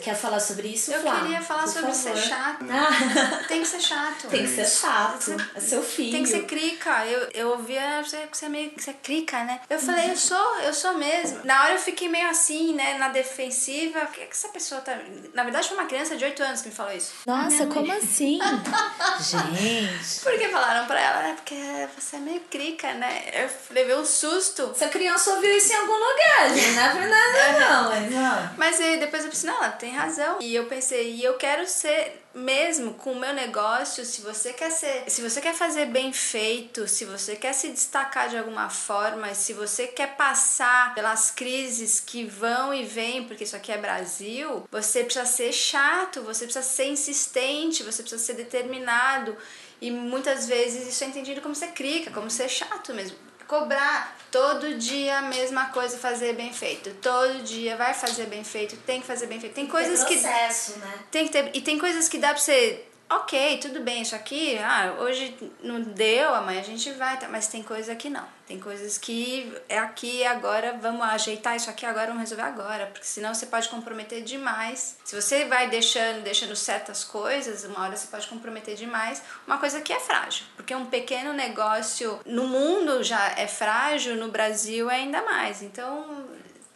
[0.04, 1.22] Quer falar sobre isso, Eu Flá?
[1.22, 2.18] queria falar Por sobre favor.
[2.18, 2.66] ser chato.
[2.70, 3.44] Ah.
[3.48, 4.28] Tem que ser chato.
[4.28, 5.36] Tem que ser chato.
[5.56, 6.12] É seu filho.
[6.12, 7.06] Tem que ser crica.
[7.08, 9.62] Eu, eu ouvia você, você é meio você é crica, né?
[9.70, 11.40] Eu falei, eu sou, eu sou mesmo.
[11.44, 14.02] Na hora eu fiquei meio assim, né, na defensiva.
[14.02, 14.96] Por que, que essa pessoa tá.
[15.34, 17.14] Na verdade, foi uma criança de 8 anos que me falou isso.
[17.26, 18.38] Nossa, como assim?
[19.20, 20.20] Gente.
[20.22, 21.34] Porque falaram pra ela, né?
[21.36, 21.56] Porque
[21.96, 23.24] você é meio crica, né?
[23.34, 24.72] Eu levei um susto.
[24.76, 26.76] Essa criança ouviu isso em algum lugar, gente.
[26.76, 27.90] Não é verdade, não.
[27.90, 28.54] Mas, não.
[28.58, 30.38] mas aí depois eu pensei, não, ela tem razão.
[30.42, 34.70] E eu pensei, e eu quero ser mesmo com o meu negócio, se você quer
[34.70, 39.34] ser, se você quer fazer bem feito, se você quer se destacar de alguma forma,
[39.34, 44.68] se você quer passar pelas crises que vão e vêm, porque isso aqui é Brasil,
[44.72, 49.36] você precisa ser chato, você precisa ser insistente, você precisa ser determinado.
[49.82, 53.18] E muitas vezes isso é entendido como ser crica, como ser chato mesmo.
[53.48, 56.92] Cobrar todo dia a mesma coisa, fazer bem feito.
[57.02, 59.54] Todo dia vai fazer bem feito, tem que fazer bem feito.
[59.54, 60.80] Tem, tem coisas processo, que.
[60.80, 60.94] Né?
[61.10, 61.52] Tem que ter.
[61.56, 65.82] E tem coisas que dá pra você ok, tudo bem, isso aqui, ah, hoje não
[65.82, 68.40] deu, amanhã a gente vai, tá, mas tem coisa que não.
[68.50, 73.06] Tem coisas que é aqui agora, vamos ajeitar isso aqui agora, vamos resolver agora, porque
[73.06, 74.98] senão você pode comprometer demais.
[75.06, 79.82] Se você vai deixando, deixando certas coisas, uma hora você pode comprometer demais, uma coisa
[79.82, 85.22] que é frágil, porque um pequeno negócio no mundo já é frágil, no Brasil ainda
[85.22, 85.62] mais.
[85.62, 86.19] Então,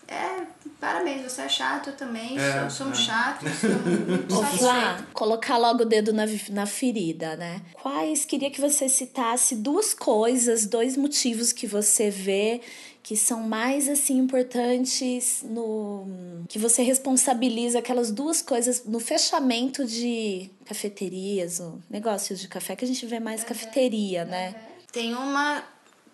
[0.07, 0.45] é,
[0.79, 3.01] parabéns, você é chato também, é, somos é.
[3.03, 3.49] chatos.
[4.29, 7.61] Somos colocar logo o dedo na, na ferida, né?
[7.73, 12.61] Quais, queria que você citasse duas coisas, dois motivos que você vê
[13.03, 16.07] que são mais assim importantes no
[16.47, 22.85] que você responsabiliza aquelas duas coisas no fechamento de cafeterias, ou negócios de café que
[22.85, 23.47] a gente vê mais uhum.
[23.47, 24.55] cafeteria, né?
[24.91, 25.63] Tem uma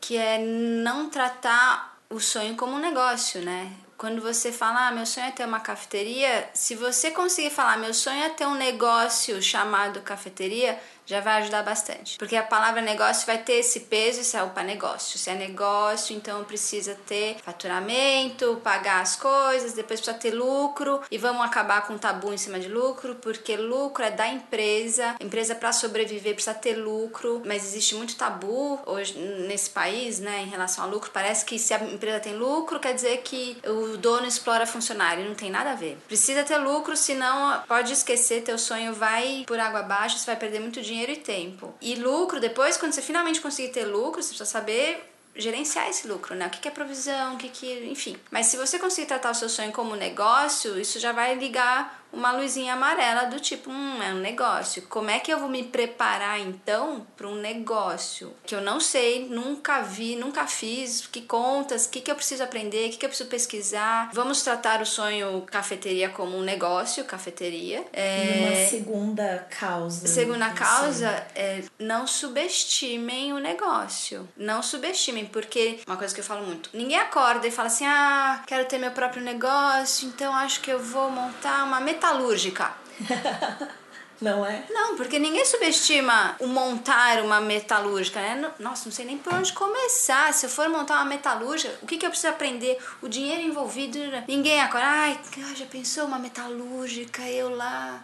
[0.01, 3.71] que é não tratar o sonho como um negócio, né?
[3.99, 7.93] Quando você fala, ah, meu sonho é ter uma cafeteria, se você conseguir falar, meu
[7.93, 12.19] sonho é ter um negócio chamado cafeteria, já vai ajudar bastante.
[12.19, 15.17] Porque a palavra negócio vai ter esse peso, é o para negócio.
[15.17, 21.17] Se é negócio, então precisa ter faturamento, pagar as coisas, depois precisa ter lucro e
[21.17, 25.55] vamos acabar com o tabu em cima de lucro, porque lucro é da empresa, empresa
[25.55, 30.83] para sobreviver precisa ter lucro, mas existe muito tabu hoje nesse país, né, em relação
[30.83, 31.09] ao lucro.
[31.11, 35.33] Parece que se a empresa tem lucro, quer dizer que o dono explora funcionário, não
[35.33, 35.97] tem nada a ver.
[36.07, 40.59] Precisa ter lucro, senão pode esquecer, teu sonho vai por água abaixo, você vai perder
[40.59, 41.73] muito dinheiro e tempo.
[41.79, 46.35] E lucro, depois, quando você finalmente conseguir ter lucro, você precisa saber gerenciar esse lucro,
[46.35, 46.47] né?
[46.47, 47.85] O que é provisão, o que é...
[47.85, 48.17] Enfim.
[48.29, 52.31] Mas se você conseguir tratar o seu sonho como negócio, isso já vai ligar uma
[52.31, 54.81] luzinha amarela do tipo, hum, é um negócio.
[54.83, 59.27] Como é que eu vou me preparar então para um negócio que eu não sei,
[59.27, 63.05] nunca vi, nunca fiz, que contas, o que, que eu preciso aprender, o que, que
[63.05, 64.09] eu preciso pesquisar.
[64.13, 67.85] Vamos tratar o sonho cafeteria como um negócio, cafeteria.
[67.93, 68.25] É...
[68.25, 70.07] E uma segunda causa.
[70.07, 74.27] Segunda causa é não subestimem o negócio.
[74.35, 78.41] Não subestimem, porque uma coisa que eu falo muito, ninguém acorda e fala assim, ah,
[78.45, 82.71] quero ter meu próprio negócio, então acho que eu vou montar uma metalúrgica.
[84.21, 84.65] Não é?
[84.69, 88.51] Não, porque ninguém subestima o montar uma metalúrgica, né?
[88.59, 90.33] Nossa, não sei nem por onde começar.
[90.33, 92.77] Se eu for montar uma metalúrgica, o que, que eu preciso aprender?
[93.01, 93.97] O dinheiro envolvido.
[94.27, 95.19] Ninguém agora, ai,
[95.55, 98.03] já pensou uma metalúrgica, eu lá.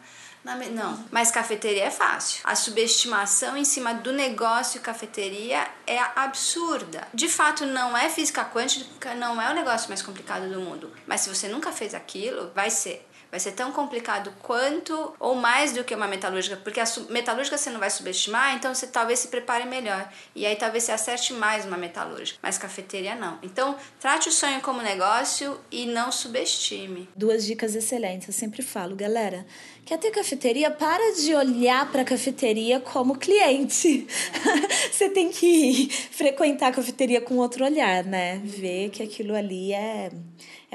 [0.71, 2.39] Não, mas cafeteria é fácil.
[2.45, 7.05] A subestimação em cima do negócio cafeteria é absurda.
[7.13, 10.93] De fato, não é física quântica, não é o negócio mais complicado do mundo.
[11.05, 13.05] Mas se você nunca fez aquilo, vai ser
[13.35, 17.69] vai ser tão complicado quanto ou mais do que uma metalúrgica, porque a metalúrgica você
[17.69, 20.09] não vai subestimar, então você talvez se prepare melhor.
[20.33, 23.37] E aí talvez você acerte mais uma metalúrgica, mas cafeteria não.
[23.43, 27.09] Então, trate o sonho como negócio e não subestime.
[27.13, 29.45] Duas dicas excelentes, eu sempre falo, galera.
[29.83, 30.71] Quer ter cafeteria?
[30.71, 34.07] Para de olhar para a cafeteria como cliente.
[34.89, 38.41] você tem que frequentar a cafeteria com outro olhar, né?
[38.45, 40.09] Ver que aquilo ali é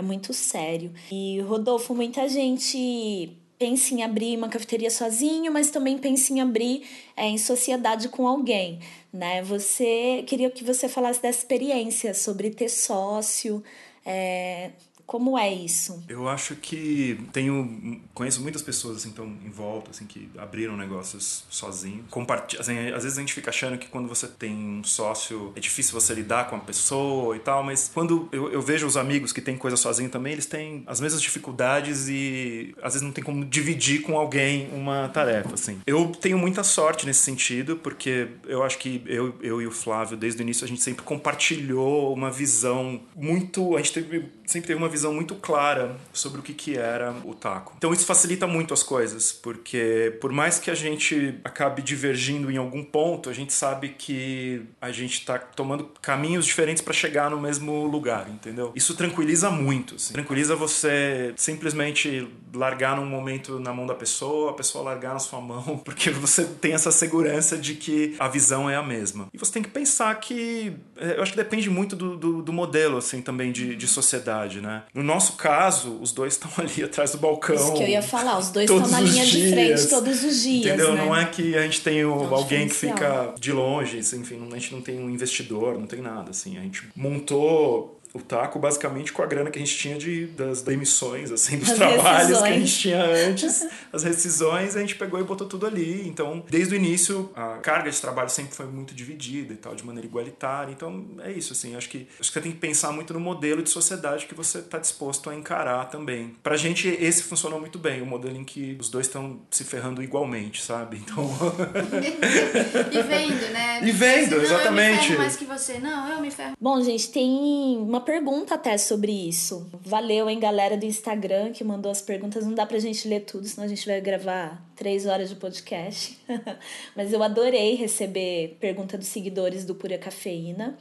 [0.01, 0.93] é muito sério.
[1.13, 6.83] E, Rodolfo, muita gente pensa em abrir uma cafeteria sozinho, mas também pensa em abrir
[7.15, 8.81] é, em sociedade com alguém,
[9.13, 9.43] né?
[9.43, 13.63] Você queria que você falasse dessa experiência sobre ter sócio,
[14.05, 14.71] é,
[15.11, 16.05] como é isso?
[16.09, 21.45] Eu acho que tenho conheço muitas pessoas assim estão em volta assim que abriram negócios
[21.51, 22.05] sozinhos.
[22.09, 25.59] Compartilha, assim, às vezes a gente fica achando que quando você tem um sócio é
[25.59, 29.33] difícil você lidar com a pessoa e tal, mas quando eu, eu vejo os amigos
[29.33, 33.25] que têm coisa sozinho também, eles têm as mesmas dificuldades e às vezes não tem
[33.25, 35.81] como dividir com alguém uma tarefa assim.
[35.89, 40.17] Eu tenho muita sorte nesse sentido porque eu acho que eu, eu e o Flávio
[40.17, 44.79] desde o início a gente sempre compartilhou uma visão muito, a gente teve, sempre teve
[44.79, 47.75] uma visão muito clara sobre o que, que era o taco.
[47.77, 52.57] Então isso facilita muito as coisas, porque por mais que a gente acabe divergindo em
[52.57, 57.41] algum ponto, a gente sabe que a gente está tomando caminhos diferentes para chegar no
[57.41, 58.73] mesmo lugar, entendeu?
[58.75, 59.97] Isso tranquiliza muito.
[59.97, 60.13] Assim.
[60.13, 65.41] Tranquiliza você simplesmente largar num momento na mão da pessoa, a pessoa largar na sua
[65.41, 69.29] mão, porque você tem essa segurança de que a visão é a mesma.
[69.33, 70.73] E você tem que pensar que.
[70.97, 74.40] É, eu acho que depende muito do, do, do modelo, assim, também de, de sociedade,
[74.61, 74.83] né?
[74.95, 77.55] No nosso caso, os dois estão ali atrás do balcão.
[77.55, 80.43] Isso que eu ia falar, os dois estão na linha dias, de frente todos os
[80.43, 80.67] dias.
[80.67, 80.95] Entendeu?
[80.95, 81.05] Né?
[81.05, 84.75] Não é que a gente tem o, alguém que fica de longe, enfim, a gente
[84.75, 86.31] não tem um investidor, não tem nada.
[86.31, 90.27] Assim, a gente montou o taco basicamente com a grana que a gente tinha de,
[90.27, 92.43] das demissões, assim, dos as trabalhos rescisões.
[92.43, 96.07] que a gente tinha antes, as rescisões, a gente pegou e botou tudo ali.
[96.09, 99.85] Então, desde o início, a carga de trabalho sempre foi muito dividida e tal, de
[99.85, 100.73] maneira igualitária.
[100.73, 103.63] Então, é isso, assim, acho que, acho que você tem que pensar muito no modelo
[103.63, 106.35] de sociedade que você está disposto a encarar também.
[106.43, 110.03] Pra gente, esse funcionou muito bem, o modelo em que os dois estão se ferrando
[110.03, 110.97] igualmente, sabe?
[110.97, 111.31] Então...
[112.91, 113.81] e vendo, né?
[113.85, 114.95] E vendo, não, exatamente.
[114.95, 115.79] Eu me ferro mais que você.
[115.79, 116.57] Não, eu me ferro.
[116.61, 119.69] Bom, gente, tem uma uma pergunta até sobre isso.
[119.85, 122.47] Valeu, hein, galera do Instagram que mandou as perguntas.
[122.47, 126.19] Não dá pra gente ler tudo, senão a gente vai gravar três horas de podcast.
[126.97, 130.79] Mas eu adorei receber pergunta dos seguidores do Pura Cafeína.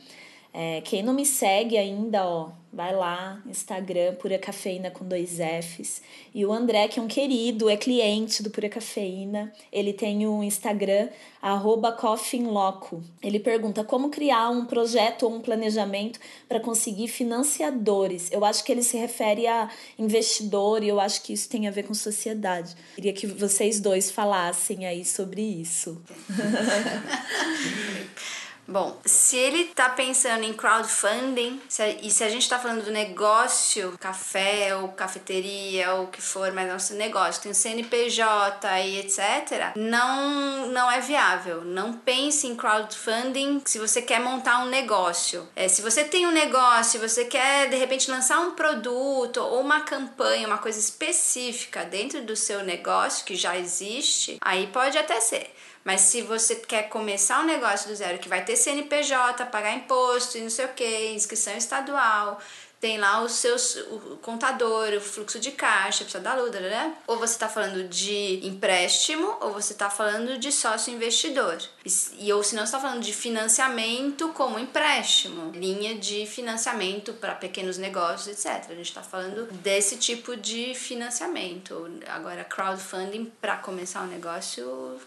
[0.54, 6.02] É, quem não me segue ainda, ó, vai lá, Instagram, Pura Cafeína com dois Fs.
[6.34, 10.44] E o André, que é um querido, é cliente do Pura Cafeína, ele tem o
[10.44, 11.10] Instagram,
[11.42, 11.98] arroba
[12.46, 13.04] Loco.
[13.22, 18.32] Ele pergunta como criar um projeto ou um planejamento para conseguir financiadores.
[18.32, 21.72] Eu acho que ele se refere a investidor e eu acho que isso tem a
[21.72, 22.76] ver com sociedade.
[22.96, 26.02] Queria que vocês dois falassem aí sobre isso.
[28.70, 32.86] Bom, se ele tá pensando em crowdfunding, se a, e se a gente tá falando
[32.86, 38.82] do negócio, café ou cafeteria ou o que for, mas nosso negócio tem o CNPJ
[38.86, 41.66] e etc., não, não é viável.
[41.66, 45.50] Não pense em crowdfunding se você quer montar um negócio.
[45.56, 49.82] É, se você tem um negócio, você quer de repente lançar um produto ou uma
[49.82, 55.56] campanha, uma coisa específica dentro do seu negócio que já existe, aí pode até ser.
[55.90, 60.38] Mas se você quer começar um negócio do zero que vai ter CNPJ, pagar imposto
[60.38, 62.40] e não sei o que, inscrição estadual,
[62.80, 66.96] tem lá os seus o contador, o fluxo de caixa, precisa da luda, né?
[67.08, 71.58] Ou você está falando de empréstimo, ou você está falando de sócio investidor.
[71.84, 77.34] E, e ou se não está falando de financiamento como empréstimo, linha de financiamento para
[77.34, 78.70] pequenos negócios, etc.
[78.70, 81.90] A gente está falando desse tipo de financiamento.
[82.10, 85.00] Agora, crowdfunding para começar um negócio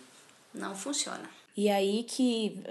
[0.54, 1.28] não funciona.
[1.56, 2.62] E aí que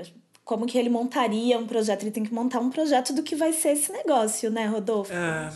[0.43, 2.03] como que ele montaria um projeto?
[2.03, 5.13] Ele tem que montar um projeto do que vai ser esse negócio, né, Rodolfo?
[5.13, 5.49] É,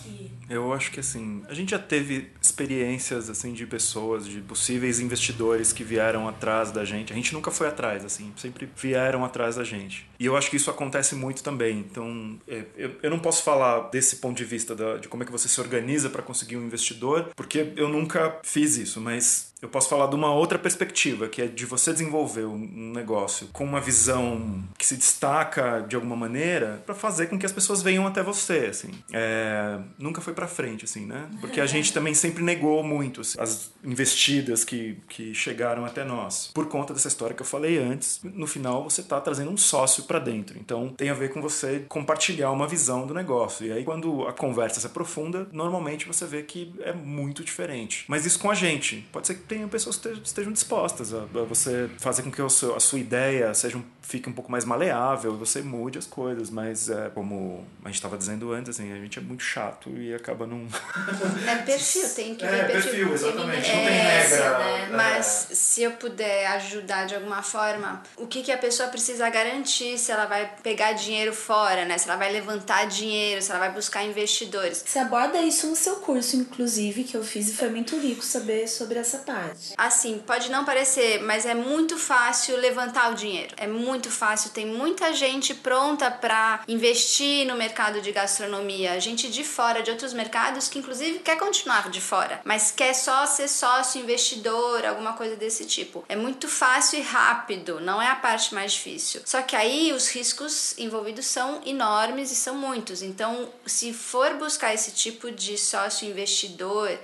[0.50, 5.74] eu acho que assim, a gente já teve experiências assim de pessoas, de possíveis investidores
[5.74, 7.12] que vieram atrás da gente.
[7.12, 10.08] A gente nunca foi atrás, assim, sempre vieram atrás da gente.
[10.20, 11.80] E eu acho que isso acontece muito também.
[11.80, 15.26] Então, é, eu, eu não posso falar desse ponto de vista da, de como é
[15.26, 19.70] que você se organiza para conseguir um investidor, porque eu nunca fiz isso, mas eu
[19.70, 23.82] posso falar de uma outra perspectiva, que é de você desenvolver um negócio com uma
[23.82, 28.22] visão que se destaca de alguma maneira para fazer com que as pessoas venham até
[28.22, 28.92] você, assim.
[29.12, 31.28] É, nunca foi para frente, assim, né?
[31.42, 36.52] Porque a gente também sempre negou muito assim, as investidas que, que chegaram até nós.
[36.54, 40.04] Por conta dessa história que eu falei antes, no final você está trazendo um sócio
[40.06, 40.58] para dentro.
[40.60, 43.66] Então tem a ver com você compartilhar uma visão do negócio.
[43.66, 48.06] E aí quando a conversa se aprofunda, normalmente você vê que é muito diferente.
[48.08, 49.08] Mas isso com a gente.
[49.12, 52.50] Pode ser que tenha pessoas que estejam dispostas a, a você fazer com que a
[52.50, 57.10] sua ideia seja um fique um pouco mais maleável, você mude as coisas, mas é,
[57.10, 60.68] como a gente estava dizendo antes, assim, a gente é muito chato e acaba não.
[61.48, 63.10] É perfil, tem que é, ver perfil.
[63.10, 63.68] perfil exatamente.
[63.68, 64.60] Não tem regra.
[64.60, 64.84] Né?
[64.84, 64.96] É.
[64.96, 69.95] Mas se eu puder ajudar de alguma forma, o que, que a pessoa precisa garantir
[69.98, 71.98] se ela vai pegar dinheiro fora, né?
[71.98, 74.84] Se ela vai levantar dinheiro, se ela vai buscar investidores.
[74.86, 78.68] Você aborda isso no seu curso, inclusive, que eu fiz e foi muito rico saber
[78.68, 79.74] sobre essa parte.
[79.78, 83.54] Assim, pode não parecer, mas é muito fácil levantar o dinheiro.
[83.58, 89.30] É muito muito fácil, tem muita gente pronta para investir no mercado de gastronomia, gente
[89.30, 93.48] de fora, de outros mercados que inclusive quer continuar de fora, mas quer só ser
[93.48, 96.04] sócio investidor, alguma coisa desse tipo.
[96.10, 99.22] É muito fácil e rápido, não é a parte mais difícil.
[99.26, 103.02] Só que aí os riscos envolvidos são enormes e são muitos.
[103.02, 106.98] Então, se for buscar esse tipo de sócio investidor,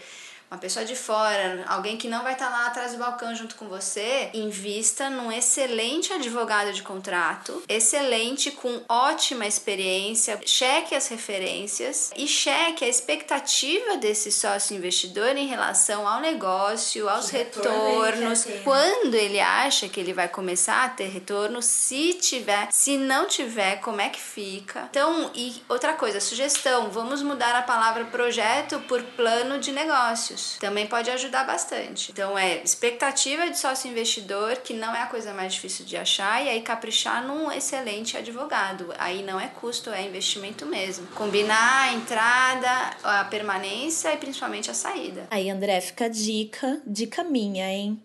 [0.51, 3.69] uma pessoa de fora, alguém que não vai estar lá atrás do balcão junto com
[3.69, 12.27] você, invista num excelente advogado de contrato, excelente com ótima experiência, cheque as referências e
[12.27, 19.39] cheque a expectativa desse sócio investidor em relação ao negócio, aos que retornos, quando ele
[19.39, 24.09] acha que ele vai começar a ter retorno, se tiver, se não tiver, como é
[24.09, 24.89] que fica.
[24.89, 30.87] Então, e outra coisa, sugestão, vamos mudar a palavra projeto por plano de negócios também
[30.87, 32.11] pode ajudar bastante.
[32.11, 36.43] Então é expectativa de sócio investidor, que não é a coisa mais difícil de achar,
[36.43, 38.93] e aí caprichar num excelente advogado.
[38.97, 41.07] Aí não é custo, é investimento mesmo.
[41.07, 45.27] Combinar a entrada, a permanência e principalmente a saída.
[45.29, 48.01] Aí, André, fica a dica, dica minha, hein?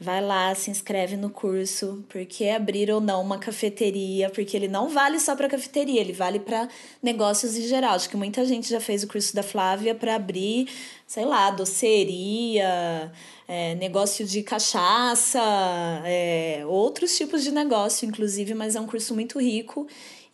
[0.00, 4.88] Vai lá, se inscreve no curso, porque abrir ou não uma cafeteria, porque ele não
[4.88, 6.68] vale só para cafeteria, ele vale para
[7.00, 7.94] negócios em geral.
[7.94, 10.68] Acho que muita gente já fez o curso da Flávia para abrir,
[11.06, 13.12] sei lá, doceria,
[13.46, 15.40] é, negócio de cachaça,
[16.04, 19.86] é, outros tipos de negócio, inclusive, mas é um curso muito rico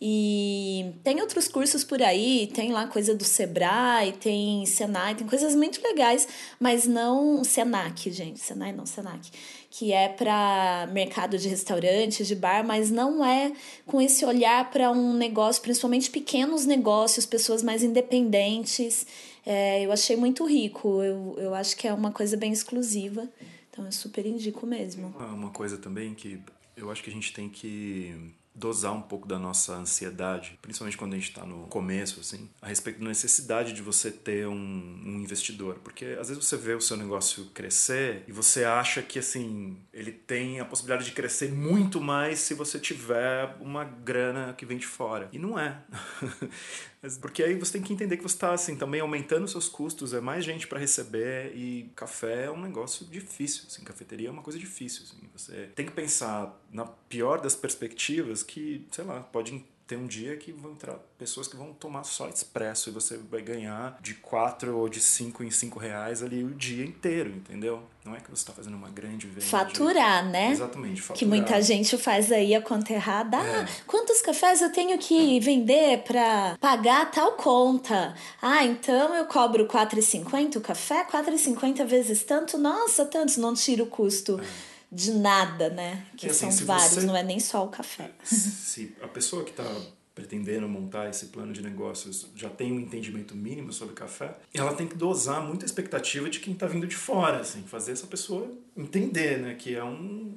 [0.03, 5.53] e tem outros cursos por aí, tem lá coisa do Sebrae, tem Senai, tem coisas
[5.53, 6.27] muito legais,
[6.59, 9.29] mas não Senac, gente, Senai não, Senac,
[9.69, 13.53] que é para mercado de restaurantes, de bar, mas não é
[13.85, 19.05] com esse olhar para um negócio, principalmente pequenos negócios, pessoas mais independentes.
[19.45, 23.29] É, eu achei muito rico, eu, eu acho que é uma coisa bem exclusiva,
[23.69, 25.13] então eu super indico mesmo.
[25.19, 26.39] Uma coisa também que
[26.75, 31.13] eu acho que a gente tem que dosar um pouco da nossa ansiedade, principalmente quando
[31.13, 35.19] a gente está no começo, assim, a respeito da necessidade de você ter um, um,
[35.19, 39.77] investidor, porque às vezes você vê o seu negócio crescer e você acha que assim
[39.93, 44.77] ele tem a possibilidade de crescer muito mais se você tiver uma grana que vem
[44.77, 45.81] de fora e não é.
[47.19, 50.21] Porque aí você tem que entender que você está assim, também aumentando seus custos, é
[50.21, 53.63] mais gente para receber e café é um negócio difícil.
[53.67, 55.03] Assim, cafeteria é uma coisa difícil.
[55.03, 55.17] Assim.
[55.33, 60.37] Você tem que pensar, na pior das perspectivas, que, sei lá, podem ter um dia
[60.37, 64.77] que vão entrar pessoas que vão tomar só expresso e você vai ganhar de quatro
[64.77, 67.83] ou de cinco em cinco reais ali o dia inteiro, entendeu?
[68.05, 69.41] Não é que você está fazendo uma grande venda.
[69.41, 70.31] Faturar, de...
[70.31, 70.51] né?
[70.51, 71.19] Exatamente, faturar.
[71.19, 73.37] Que muita gente faz aí a conta errada.
[73.37, 73.67] Ah, é.
[73.85, 78.15] quantos cafés eu tenho que vender para pagar tal conta?
[78.41, 81.05] Ah, então eu cobro 4,50 o café?
[81.05, 82.57] 4,50 vezes tanto?
[82.57, 84.39] Nossa, tantos, não tira o custo.
[84.39, 86.05] É de nada, né?
[86.17, 88.11] Que é assim, são vários, você, não é nem só o café.
[88.23, 89.65] Se a pessoa que está
[90.13, 94.87] pretendendo montar esse plano de negócios já tem um entendimento mínimo sobre café, ela tem
[94.87, 99.39] que dosar muita expectativa de quem está vindo de fora, assim, fazer essa pessoa entender,
[99.39, 100.35] né, que é um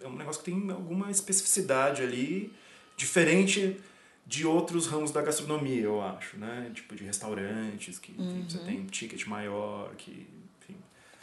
[0.00, 2.52] é um negócio que tem alguma especificidade ali
[2.96, 3.80] diferente
[4.26, 6.70] de outros ramos da gastronomia, eu acho, né?
[6.74, 8.44] Tipo de restaurantes que uhum.
[8.48, 10.26] você tem um ticket maior, que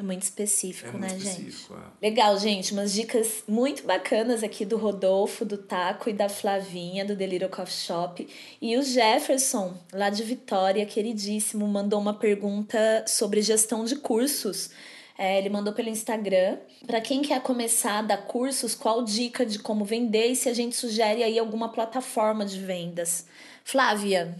[0.01, 1.85] é muito específico, é né, muito específico, gente?
[1.85, 2.09] É.
[2.09, 2.73] Legal, gente.
[2.73, 7.73] Umas dicas muito bacanas aqui do Rodolfo, do Taco e da Flavinha, do Deliro Coffee
[7.73, 8.27] Shop.
[8.61, 14.71] E o Jefferson, lá de Vitória, queridíssimo, mandou uma pergunta sobre gestão de cursos.
[15.17, 16.57] É, ele mandou pelo Instagram.
[16.87, 20.53] Para quem quer começar a dar cursos, qual dica de como vender e se a
[20.53, 23.27] gente sugere aí alguma plataforma de vendas?
[23.63, 24.35] Flávia,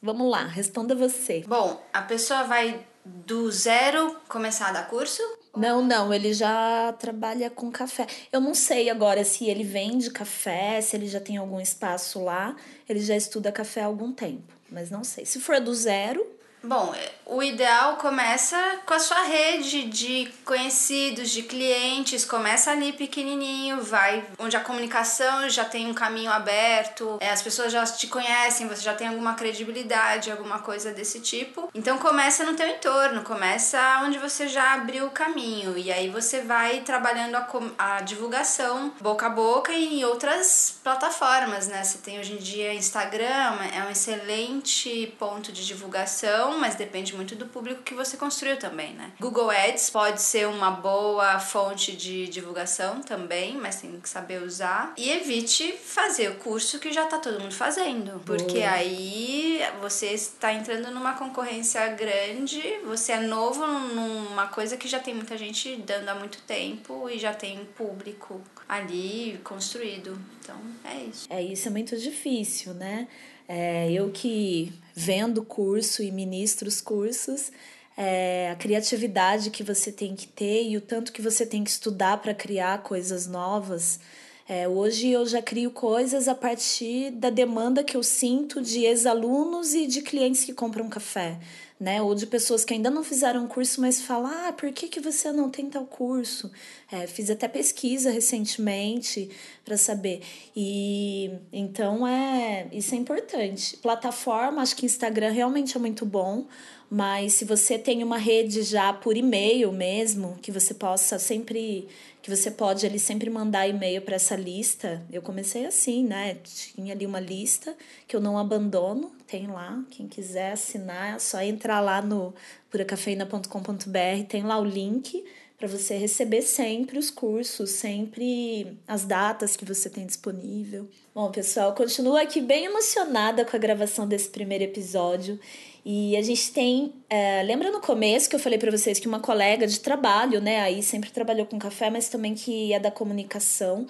[0.00, 1.42] vamos lá, responda você.
[1.48, 2.86] Bom, a pessoa vai
[3.26, 5.22] do zero começar a dar curso?
[5.56, 8.06] Não, não, ele já trabalha com café.
[8.32, 12.54] Eu não sei agora se ele vende café, se ele já tem algum espaço lá.
[12.88, 15.26] Ele já estuda café há algum tempo, mas não sei.
[15.26, 16.24] Se for do zero,
[16.62, 16.94] Bom,
[17.24, 24.24] o ideal começa com a sua rede de conhecidos, de clientes, começa ali pequenininho, vai
[24.38, 28.82] onde a comunicação já tem um caminho aberto, é, as pessoas já te conhecem, você
[28.82, 31.70] já tem alguma credibilidade, alguma coisa desse tipo.
[31.74, 36.42] Então começa no teu entorno, começa onde você já abriu o caminho e aí você
[36.42, 37.48] vai trabalhando a,
[37.78, 41.82] a divulgação boca a boca e em outras plataformas, né?
[41.82, 47.34] Você tem hoje em dia Instagram, é um excelente ponto de divulgação mas depende muito
[47.34, 49.12] do público que você construiu também, né?
[49.20, 54.92] Google Ads pode ser uma boa fonte de divulgação também, mas tem que saber usar.
[54.96, 58.70] E evite fazer o curso que já tá todo mundo fazendo, porque Boa.
[58.70, 65.14] aí você está entrando numa concorrência grande, você é novo numa coisa que já tem
[65.14, 70.18] muita gente dando há muito tempo e já tem público ali construído.
[70.40, 71.26] Então, é isso.
[71.30, 73.08] É, isso é muito difícil, né?
[73.48, 77.50] É, eu que vendo curso e ministro os cursos,
[77.96, 81.70] é, a criatividade que você tem que ter e o tanto que você tem que
[81.70, 83.98] estudar para criar coisas novas.
[84.46, 89.72] É, hoje eu já crio coisas a partir da demanda que eu sinto de ex-alunos
[89.72, 91.38] e de clientes que compram café
[91.80, 92.02] né?
[92.02, 95.32] Ou de pessoas que ainda não fizeram curso, mas falam, ah, por que, que você
[95.32, 96.52] não tem tal curso?
[96.92, 99.30] É, fiz até pesquisa recentemente
[99.64, 100.20] para saber.
[100.54, 103.78] E então é isso é importante.
[103.78, 106.46] Plataforma, acho que Instagram realmente é muito bom.
[106.92, 111.86] Mas se você tem uma rede já por e-mail mesmo, que você possa sempre
[112.22, 115.02] que você pode ali sempre mandar e-mail para essa lista.
[115.10, 116.36] Eu comecei assim, né?
[116.44, 117.74] Tinha ali uma lista
[118.06, 119.82] que eu não abandono, tem lá.
[119.90, 122.34] Quem quiser assinar, é só entrar lá no
[122.70, 125.24] puracafeina.com.br, tem lá o link
[125.60, 130.88] para você receber sempre os cursos, sempre as datas que você tem disponível.
[131.14, 135.38] Bom, pessoal, continuo aqui bem emocionada com a gravação desse primeiro episódio.
[135.84, 136.92] E a gente tem.
[137.08, 140.60] É, lembra no começo que eu falei para vocês que uma colega de trabalho, né,
[140.60, 143.86] aí sempre trabalhou com café, mas também que é da comunicação,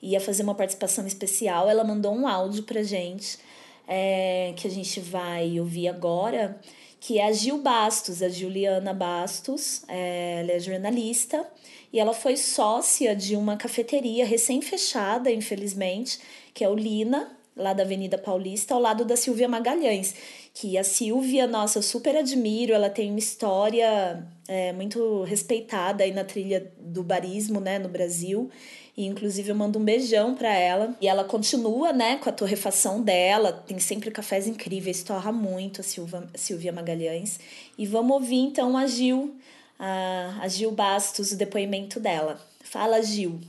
[0.00, 1.68] ia fazer uma participação especial.
[1.68, 3.38] Ela mandou um áudio pra gente,
[3.86, 6.58] é, que a gente vai ouvir agora,
[6.98, 9.82] que é a Gil Bastos, a Juliana Bastos.
[9.86, 11.46] É, ela é jornalista
[11.92, 16.18] e ela foi sócia de uma cafeteria recém-fechada, infelizmente,
[16.54, 20.14] que é o Lina, lá da Avenida Paulista, ao lado da Silvia Magalhães
[20.54, 26.12] que a Silvia, nossa, eu super admiro, ela tem uma história é, muito respeitada aí
[26.12, 28.48] na trilha do barismo, né, no Brasil.
[28.96, 30.96] E inclusive eu mando um beijão para ela.
[31.00, 33.52] E ela continua, né, com a torrefação dela.
[33.52, 37.40] Tem sempre cafés incríveis, torra muito a, Silva, Silvia Magalhães.
[37.76, 39.34] E vamos ouvir então a Gil,
[39.76, 42.40] a, a Gil Bastos, o depoimento dela.
[42.62, 43.40] Fala, Gil.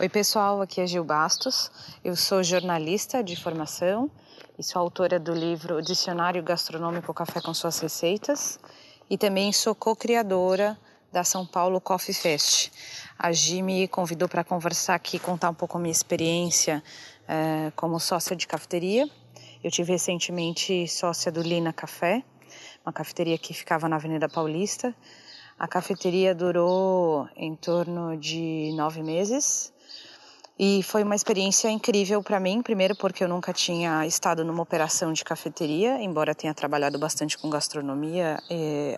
[0.00, 1.70] Oi, pessoal, aqui é Gil Bastos.
[2.04, 4.10] Eu sou jornalista de formação
[4.58, 8.58] e sou autora do livro Dicionário Gastronômico Café com Suas Receitas
[9.08, 10.76] e também sou co-criadora
[11.12, 12.72] da São Paulo Coffee Fest.
[13.16, 16.82] A Gi me convidou para conversar aqui, contar um pouco a minha experiência
[17.28, 19.08] é, como sócia de cafeteria.
[19.62, 22.24] Eu tive recentemente sócia do Lina Café,
[22.84, 24.92] uma cafeteria que ficava na Avenida Paulista.
[25.56, 29.72] A cafeteria durou em torno de nove meses
[30.58, 35.12] E foi uma experiência incrível para mim, primeiro porque eu nunca tinha estado numa operação
[35.12, 38.38] de cafeteria, embora tenha trabalhado bastante com gastronomia,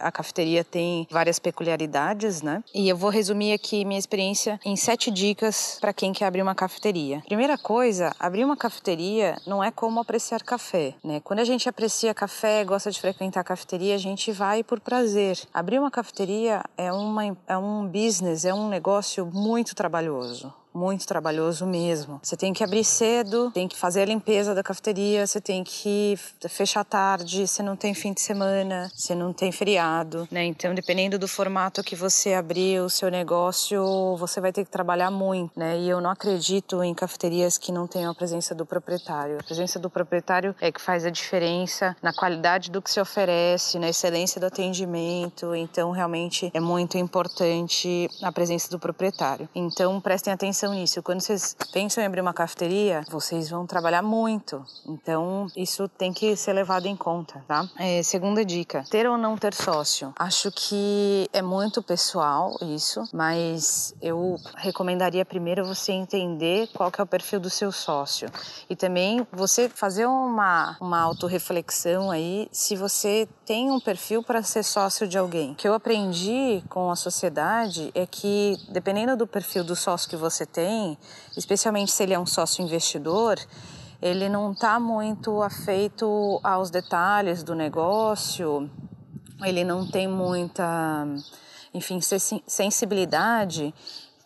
[0.01, 2.65] a cafeteria tem várias peculiaridades, né?
[2.75, 6.55] E eu vou resumir aqui minha experiência em sete dicas para quem quer abrir uma
[6.55, 7.21] cafeteria.
[7.27, 11.21] Primeira coisa, abrir uma cafeteria não é como apreciar café, né?
[11.23, 15.39] Quando a gente aprecia café, gosta de frequentar a cafeteria, a gente vai por prazer.
[15.53, 21.67] Abrir uma cafeteria é, uma, é um business, é um negócio muito trabalhoso muito trabalhoso
[21.67, 22.21] mesmo.
[22.23, 26.19] Você tem que abrir cedo, tem que fazer a limpeza da cafeteria, você tem que
[26.49, 30.45] fechar tarde, você não tem fim de semana, você não tem feriado, né?
[30.45, 35.11] Então, dependendo do formato que você abrir o seu negócio, você vai ter que trabalhar
[35.11, 35.79] muito, né?
[35.79, 39.39] E eu não acredito em cafeterias que não tenham a presença do proprietário.
[39.41, 43.79] A presença do proprietário é que faz a diferença na qualidade do que se oferece,
[43.79, 45.55] na excelência do atendimento.
[45.55, 49.49] Então, realmente é muito importante a presença do proprietário.
[49.55, 51.03] Então, prestem atenção atenção nisso.
[51.03, 54.65] Quando vocês pensam em abrir uma cafeteria, vocês vão trabalhar muito.
[54.87, 57.67] Então, isso tem que ser levado em conta, tá?
[57.79, 60.13] É, segunda dica: ter ou não ter sócio.
[60.19, 67.05] Acho que é muito pessoal isso, mas eu recomendaria primeiro você entender qual que é
[67.05, 68.29] o perfil do seu sócio.
[68.69, 74.63] E também você fazer uma, uma autorreflexão aí se você tem um perfil para ser
[74.63, 75.53] sócio de alguém.
[75.53, 80.17] O que eu aprendi com a sociedade é que, dependendo do perfil do sócio que
[80.17, 80.99] você tem,
[81.37, 83.39] especialmente se ele é um sócio investidor,
[84.03, 88.71] ele não está muito afeito aos detalhes do negócio,
[89.43, 91.07] ele não tem muita,
[91.73, 92.01] enfim,
[92.47, 93.75] sensibilidade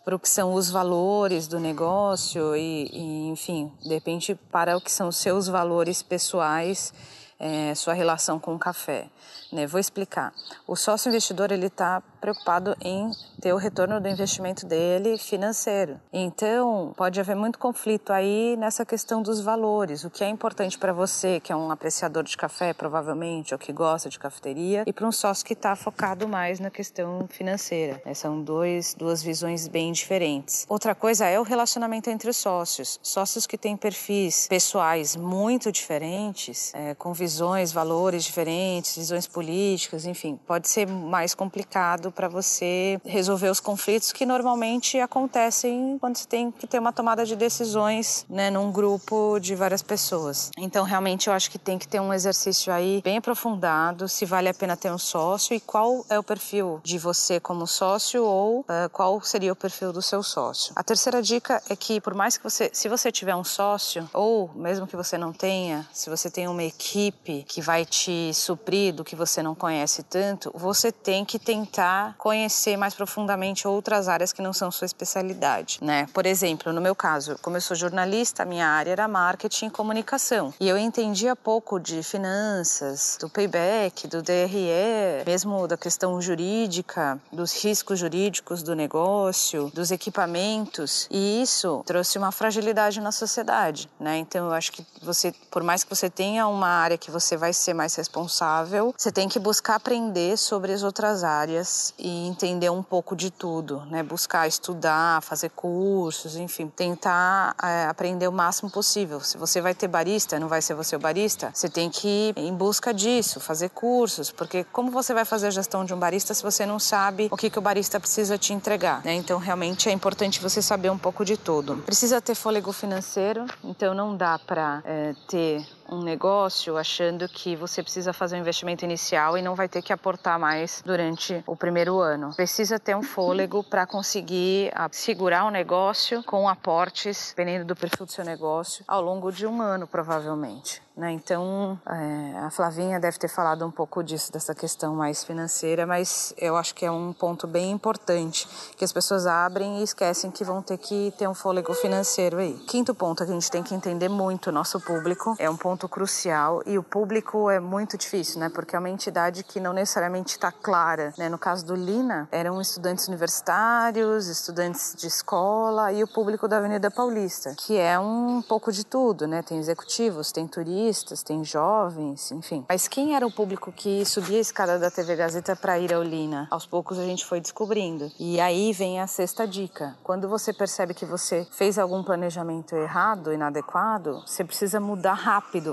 [0.05, 4.81] para o que são os valores do negócio e, e, enfim, de repente para o
[4.81, 6.93] que são os seus valores pessoais,
[7.39, 9.09] é, sua relação com o café.
[9.51, 9.65] Né?
[9.65, 10.31] Vou explicar.
[10.67, 15.99] O sócio investidor ele está preocupado em ter o retorno do investimento dele financeiro.
[16.11, 20.03] Então, pode haver muito conflito aí nessa questão dos valores.
[20.03, 23.71] O que é importante para você, que é um apreciador de café, provavelmente, ou que
[23.71, 28.01] gosta de cafeteria, e para um sócio que está focado mais na questão financeira.
[28.03, 28.15] Né?
[28.15, 30.65] São dois, duas visões bem diferentes.
[30.67, 32.99] Outra coisa é o relacionamento entre os sócios.
[33.03, 40.39] Sócios que têm perfis pessoais muito diferentes, é, com visões, valores diferentes, visões políticas, enfim,
[40.47, 46.51] pode ser mais complicado para você resolver os conflitos que normalmente acontecem quando você tem
[46.51, 50.49] que ter uma tomada de decisões, né, num grupo de várias pessoas.
[50.57, 54.49] Então, realmente, eu acho que tem que ter um exercício aí bem aprofundado, se vale
[54.49, 58.61] a pena ter um sócio e qual é o perfil de você como sócio ou
[58.61, 60.73] uh, qual seria o perfil do seu sócio.
[60.75, 64.49] A terceira dica é que, por mais que você, se você tiver um sócio ou
[64.55, 69.03] mesmo que você não tenha, se você tem uma equipe que vai te suprir do
[69.03, 74.41] que você não conhece tanto, você tem que tentar conhecer mais profundamente outras áreas que
[74.41, 76.07] não são sua especialidade, né?
[76.13, 80.53] Por exemplo, no meu caso, como eu sou jornalista, minha área era marketing e comunicação.
[80.59, 87.63] E eu entendia pouco de finanças, do payback, do DRE, mesmo da questão jurídica, dos
[87.63, 91.07] riscos jurídicos do negócio, dos equipamentos.
[91.11, 94.17] E isso trouxe uma fragilidade na sociedade, né?
[94.17, 97.53] Então eu acho que você, por mais que você tenha uma área que você vai
[97.53, 102.83] ser mais responsável, você tem que buscar aprender sobre as outras áreas e entender um
[102.83, 104.03] pouco de tudo, né?
[104.03, 109.19] Buscar estudar, fazer cursos, enfim, tentar é, aprender o máximo possível.
[109.19, 112.37] Se você vai ter barista, não vai ser você o barista, você tem que ir
[112.37, 116.33] em busca disso, fazer cursos, porque como você vai fazer a gestão de um barista
[116.33, 119.13] se você não sabe o que, que o barista precisa te entregar, né?
[119.13, 121.77] Então, realmente é importante você saber um pouco de tudo.
[121.77, 127.81] Precisa ter fôlego financeiro, então não dá para é, ter um negócio achando que você
[127.81, 131.99] precisa fazer um investimento inicial e não vai ter que aportar mais durante o primeiro
[131.99, 132.33] ano.
[132.35, 138.05] Precisa ter um fôlego para conseguir ah, segurar o negócio com aportes, dependendo do perfil
[138.05, 140.85] do seu negócio, ao longo de um ano, provavelmente.
[140.95, 141.11] Né?
[141.11, 146.33] Então, é, a Flavinha deve ter falado um pouco disso, dessa questão mais financeira, mas
[146.37, 150.45] eu acho que é um ponto bem importante, que as pessoas abrem e esquecem que
[150.45, 152.53] vão ter que ter um fôlego financeiro aí.
[152.67, 155.74] Quinto ponto que a gente tem que entender muito o nosso público, é um ponto
[155.77, 158.49] crucial, e o público é muito difícil, né?
[158.49, 161.27] Porque é uma entidade que não necessariamente está clara, né?
[161.29, 166.89] No caso do Lina, eram estudantes universitários, estudantes de escola e o público da Avenida
[166.89, 169.41] Paulista, que é um pouco de tudo, né?
[169.41, 172.65] Tem executivos, tem turistas, tem jovens, enfim.
[172.69, 176.03] Mas quem era o público que subia a escada da TV Gazeta para ir ao
[176.03, 176.47] Lina?
[176.51, 178.11] Aos poucos a gente foi descobrindo.
[178.19, 179.95] E aí vem a sexta dica.
[180.03, 185.64] Quando você percebe que você fez algum planejamento errado, inadequado, você precisa mudar rápido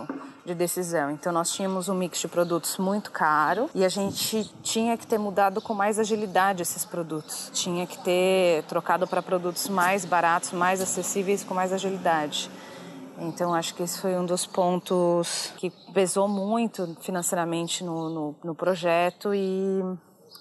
[0.45, 1.11] de decisão.
[1.11, 5.19] Então nós tínhamos um mix de produtos muito caro e a gente tinha que ter
[5.19, 7.51] mudado com mais agilidade esses produtos.
[7.53, 12.51] Tinha que ter trocado para produtos mais baratos, mais acessíveis com mais agilidade.
[13.19, 18.55] Então, acho que esse foi um dos pontos que pesou muito financeiramente no, no, no
[18.55, 19.81] projeto e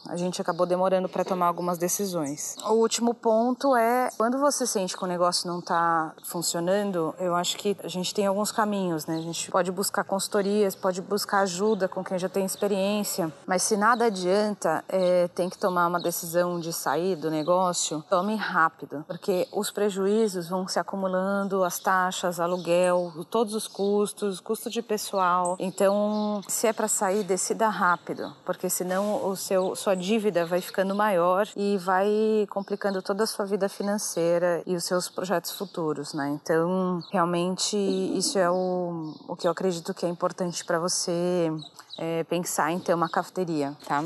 [0.07, 2.55] a gente acabou demorando para tomar algumas decisões.
[2.65, 7.57] O último ponto é quando você sente que o negócio não está funcionando, eu acho
[7.57, 9.17] que a gente tem alguns caminhos, né?
[9.17, 13.77] A gente pode buscar consultorias, pode buscar ajuda com quem já tem experiência, mas se
[13.77, 19.47] nada adianta, é, tem que tomar uma decisão de sair do negócio, tome rápido, porque
[19.51, 25.55] os prejuízos vão se acumulando, as taxas, aluguel, todos os custos, custo de pessoal.
[25.59, 30.95] Então, se é para sair, decida rápido, porque senão o seu sua dívida vai ficando
[30.95, 36.29] maior e vai complicando toda a sua vida financeira e os seus projetos futuros, né?
[36.41, 41.51] Então, realmente, isso é o, o que eu acredito que é importante para você
[41.97, 44.03] é, pensar em ter uma cafeteria, tá?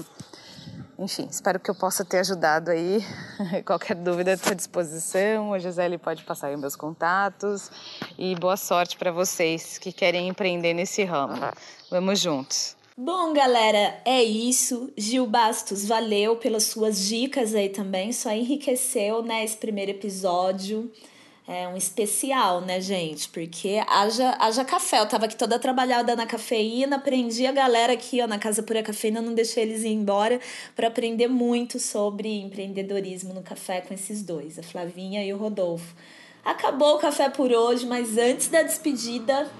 [0.97, 3.03] Enfim, espero que eu possa ter ajudado aí.
[3.65, 7.69] Qualquer dúvida à sua disposição, a Gisele pode passar aí meus contatos.
[8.17, 11.35] E boa sorte para vocês que querem empreender nesse ramo.
[11.91, 12.74] Vamos juntos!
[12.97, 14.89] Bom, galera, é isso.
[14.95, 18.13] Gil Bastos, valeu pelas suas dicas aí também.
[18.13, 20.89] Só enriqueceu, né, esse primeiro episódio.
[21.45, 23.27] É um especial, né, gente?
[23.27, 25.01] Porque haja, haja café.
[25.01, 28.81] Eu tava aqui toda trabalhada na cafeína, aprendi a galera aqui, ó, na Casa Pura
[28.81, 30.39] Cafeína, não deixei eles ir embora
[30.73, 35.93] para aprender muito sobre empreendedorismo no café com esses dois, a Flavinha e o Rodolfo.
[36.45, 39.51] Acabou o café por hoje, mas antes da despedida,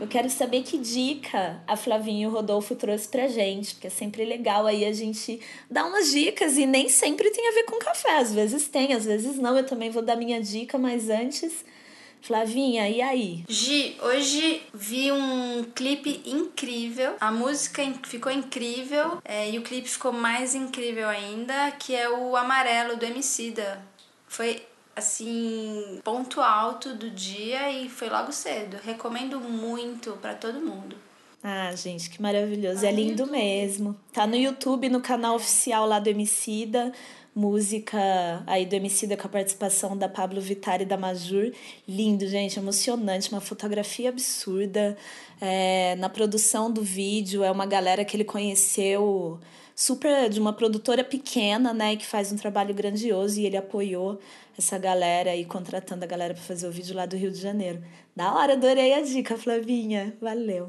[0.00, 3.90] eu quero saber que dica a Flavinha e o Rodolfo trouxe pra gente, porque é
[3.90, 5.40] sempre legal aí a gente
[5.70, 8.18] dar umas dicas e nem sempre tem a ver com café.
[8.18, 9.56] Às vezes tem, às vezes não.
[9.56, 11.64] Eu também vou dar minha dica, mas antes.
[12.20, 13.44] Flavinha, e aí?
[13.48, 17.14] Gi, hoje vi um clipe incrível.
[17.20, 22.36] A música ficou incrível é, e o clipe ficou mais incrível ainda, que é o
[22.36, 23.80] Amarelo do Emicida.
[24.26, 24.60] Foi
[24.98, 28.76] assim, ponto alto do dia e foi logo cedo.
[28.84, 30.96] Recomendo muito para todo mundo.
[31.42, 32.84] Ah, gente, que maravilhoso.
[32.84, 33.96] é lindo mesmo.
[34.12, 36.92] Tá no YouTube, no canal oficial lá do Emicida.
[37.34, 41.52] Música aí do Emicida com a participação da Pablo Vittar e da Majur.
[41.86, 43.30] Lindo, gente, emocionante.
[43.30, 44.96] Uma fotografia absurda.
[45.40, 49.38] É, na produção do vídeo, é uma galera que ele conheceu
[49.78, 54.18] super de uma produtora pequena, né, que faz um trabalho grandioso e ele apoiou
[54.58, 57.80] essa galera aí, contratando a galera para fazer o vídeo lá do Rio de Janeiro.
[58.14, 60.16] Da hora, adorei a dica, Flavinha.
[60.20, 60.66] Valeu.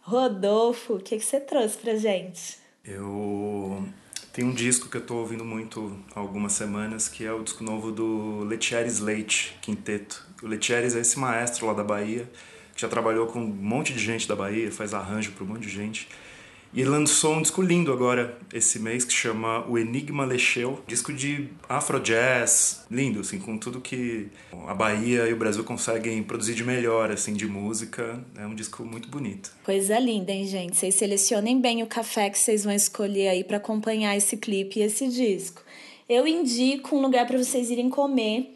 [0.00, 2.58] Rodolfo, o que, que você trouxe pra gente?
[2.84, 3.86] Eu
[4.32, 7.62] tenho um disco que eu tô ouvindo muito há algumas semanas, que é o disco
[7.62, 10.26] novo do Letieres Leite, Quinteto.
[10.42, 12.28] O Letieres é esse maestro lá da Bahia,
[12.74, 15.62] que já trabalhou com um monte de gente da Bahia, faz arranjo para um monte
[15.62, 16.08] de gente.
[16.76, 20.82] E lançou um disco lindo agora, esse mês, que chama O Enigma Lecheu.
[20.88, 24.26] Disco de afro-jazz, lindo, assim, com tudo que
[24.66, 28.20] a Bahia e o Brasil conseguem produzir de melhor, assim, de música.
[28.36, 29.52] É um disco muito bonito.
[29.62, 30.76] Coisa linda, hein, gente?
[30.76, 34.82] Vocês selecionem bem o café que vocês vão escolher aí para acompanhar esse clipe e
[34.82, 35.62] esse disco.
[36.08, 38.52] Eu indico um lugar para vocês irem comer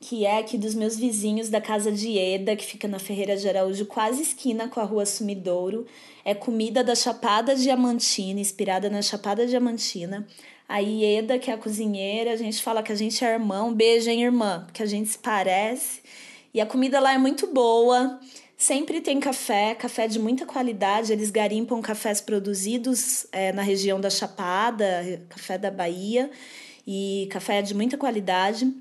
[0.00, 3.46] que é aqui dos meus vizinhos da casa de Eda, que fica na Ferreira de
[3.46, 5.86] Araújo, quase esquina com a rua Sumidouro.
[6.24, 10.26] É comida da Chapada Diamantina, inspirada na Chapada Diamantina.
[10.66, 14.08] A Ieda, que é a cozinheira, a gente fala que a gente é irmão, beijo,
[14.08, 16.00] hein, irmã, porque a gente se parece.
[16.54, 18.18] E a comida lá é muito boa.
[18.56, 21.12] Sempre tem café, café de muita qualidade.
[21.12, 26.30] Eles garimpam cafés produzidos é, na região da Chapada, café da Bahia,
[26.86, 28.72] e café de muita qualidade.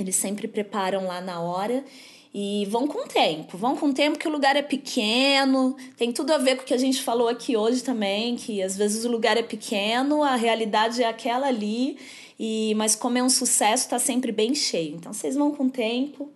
[0.00, 1.84] Eles sempre preparam lá na hora
[2.32, 6.38] e vão com tempo, vão com tempo que o lugar é pequeno, tem tudo a
[6.38, 9.36] ver com o que a gente falou aqui hoje também, que às vezes o lugar
[9.36, 11.98] é pequeno, a realidade é aquela ali,
[12.38, 14.96] e mas como é um sucesso, está sempre bem cheio.
[14.96, 16.30] Então vocês vão com tempo.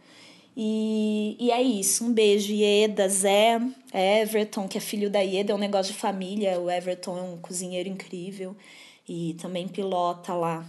[0.56, 2.04] E, e é isso.
[2.04, 3.60] Um beijo, Ieda, Zé,
[3.94, 6.60] Everton, que é filho da Ieda, é um negócio de família.
[6.60, 8.54] O Everton é um cozinheiro incrível
[9.08, 10.66] e também pilota lá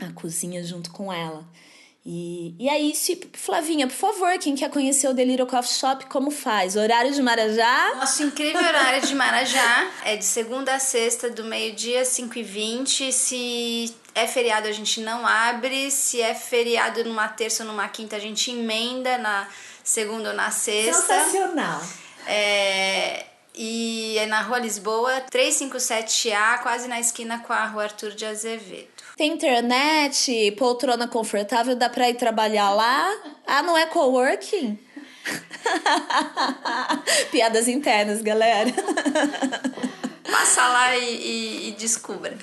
[0.00, 1.46] a cozinha junto com ela.
[2.04, 3.12] E, e é isso.
[3.32, 6.74] Flavinha, por favor, quem quer conhecer o Delírio Coffee Shop, como faz?
[6.74, 7.94] Horário de Marajá?
[7.94, 13.12] Nosso incrível horário de Marajá é de segunda a sexta, do meio-dia, 5 e 20
[13.12, 15.90] Se é feriado, a gente não abre.
[15.92, 19.46] Se é feriado numa terça ou numa quinta, a gente emenda na
[19.84, 21.02] segunda ou na sexta.
[21.02, 21.82] Sensacional.
[22.26, 28.24] É, e é na Rua Lisboa, 357A, quase na esquina com a Rua Arthur de
[28.24, 28.88] Azevedo.
[29.16, 33.12] Tem internet, poltrona confortável, dá pra ir trabalhar lá?
[33.46, 34.78] Ah, não é coworking?
[37.30, 38.72] Piadas internas, galera.
[40.24, 42.36] Passa lá e, e, e, descubra.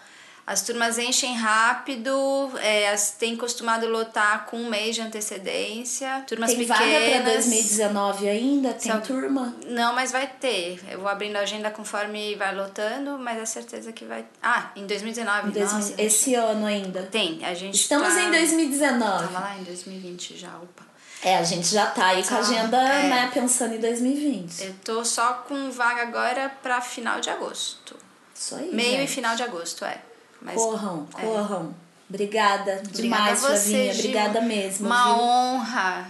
[0.49, 2.11] as turmas enchem rápido,
[2.59, 6.23] é, as, tem costumado lotar com um mês de antecedência.
[6.25, 6.79] Turmas tem pequenas.
[6.79, 8.73] Tem vaga para 2019 ainda?
[8.73, 9.55] Tem Só, turma?
[9.67, 10.81] Não, mas vai ter.
[10.89, 14.25] Eu vou abrindo a agenda conforme vai lotando, mas é certeza que vai.
[14.41, 15.51] Ah, em 2019.
[15.55, 17.03] Em nossa, esse ano ainda.
[17.03, 17.45] Tem.
[17.45, 18.19] A gente Estamos tá...
[18.19, 19.27] em 2019.
[19.27, 20.83] Tava lá em 2020 já, opa.
[21.21, 24.63] É, a gente já tá aí com a agenda, é, né, pensando em 2020.
[24.63, 27.95] Eu tô só com vaga agora para final de agosto.
[28.33, 28.73] Isso aí.
[28.73, 29.03] Meio gente.
[29.03, 30.08] e final de agosto, é.
[30.41, 31.21] Mas, corram, é.
[31.21, 31.75] corram.
[32.09, 33.93] Obrigada demais, Obrigada Flavinha.
[33.93, 34.85] Obrigada mesmo.
[34.87, 35.23] Uma viu?
[35.23, 36.07] honra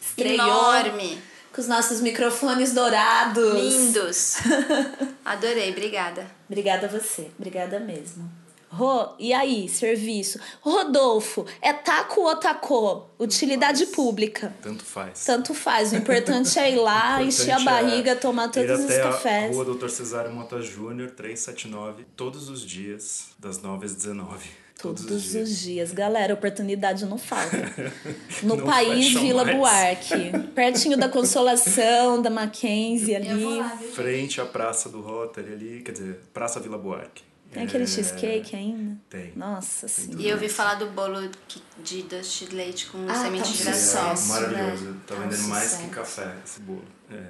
[0.00, 1.22] Estreou enorme.
[1.52, 3.54] Com os nossos microfones dourados.
[3.54, 4.36] Lindos.
[5.24, 6.26] Adorei, obrigada.
[6.48, 7.30] Obrigada a você.
[7.38, 8.30] Obrigada mesmo.
[8.72, 10.40] Rô, e aí, serviço?
[10.62, 13.02] Rodolfo, é taco ou tacô?
[13.18, 14.54] Utilidade pública.
[14.62, 15.24] Tanto faz.
[15.26, 15.92] Tanto faz.
[15.92, 19.50] O importante é ir lá, encher a é barriga, é tomar todos os cafés.
[19.50, 24.62] A Rua Doutor Cesário Mota Júnior, 379, todos os dias, das 9 às 19.
[24.80, 25.48] Todos, Todos os, dias.
[25.50, 25.92] os dias.
[25.92, 27.72] Galera, oportunidade não falta.
[28.42, 29.56] No não país Vila mais.
[29.56, 30.32] Buarque.
[30.54, 33.62] Pertinho da Consolação, da Mackenzie ali.
[33.94, 37.31] Frente à Praça do Rotary ali, quer dizer, Praça Vila Buarque.
[37.52, 37.86] Tem aquele é...
[37.86, 38.96] cheesecake ainda?
[39.10, 39.32] Tem.
[39.36, 40.22] Nossa senhora.
[40.22, 41.30] E eu ouvi falar do bolo
[41.84, 44.00] de doce de leite com ah, semente tá de girassol.
[44.00, 44.84] É, maravilhoso.
[44.84, 44.96] Né?
[45.06, 46.84] Tá, tá vendendo mais que café esse bolo.
[47.10, 47.22] É.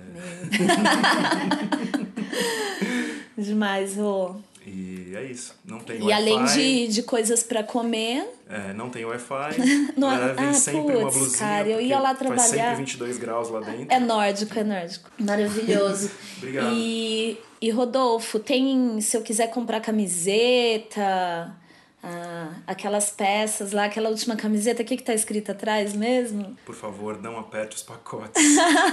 [3.42, 4.40] Demais, Rô.
[4.66, 5.54] E é isso.
[5.64, 8.28] Não tem E além de, de coisas para comer.
[8.48, 9.56] É, não tem Wi-Fi.
[9.96, 10.10] não?
[10.34, 11.38] Vem ah, sempre putz, uma blusinha.
[11.38, 12.42] Cara, eu ia lá trabalhar.
[12.42, 13.86] Faz sempre 22 graus lá dentro.
[13.88, 15.10] É nórdico, é nórdico.
[15.18, 16.10] Maravilhoso.
[16.38, 16.72] Obrigado.
[16.74, 19.00] E, e Rodolfo, tem.
[19.00, 21.56] Se eu quiser comprar camiseta
[22.04, 26.56] ah, aquelas peças lá, aquela última camiseta, o que, que tá escrito atrás mesmo?
[26.66, 28.42] Por favor, não aperte os pacotes.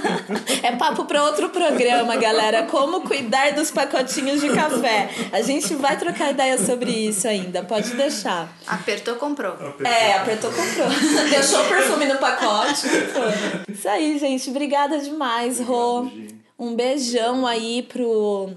[0.62, 2.62] é papo para outro programa, galera.
[2.66, 5.10] Como cuidar dos pacotinhos de café.
[5.32, 8.48] A gente vai trocar ideia sobre isso ainda, pode deixar.
[8.64, 9.54] Apertou, comprou.
[9.54, 9.86] Apertou.
[9.86, 10.88] É, apertou, comprou.
[11.30, 12.86] Deixou o perfume no pacote.
[13.68, 14.48] Isso aí, gente.
[14.50, 16.08] Obrigada demais, Rô.
[16.56, 18.50] Um beijão aí pro,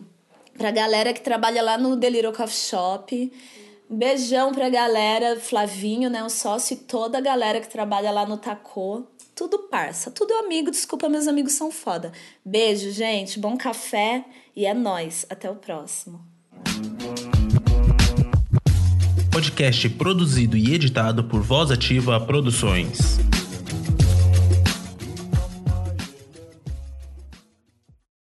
[0.59, 3.31] pra galera que trabalha lá no Deliro Coffee Shop.
[3.93, 8.37] Beijão pra galera, Flavinho, né, o sócio e toda a galera que trabalha lá no
[8.37, 9.03] Tacô.
[9.35, 12.11] Tudo parça, tudo amigo, desculpa, meus amigos são foda.
[12.43, 14.25] Beijo, gente, bom café
[14.55, 15.25] e é nós.
[15.29, 16.21] Até o próximo.
[19.31, 23.19] Podcast produzido e editado por Voz Ativa Produções.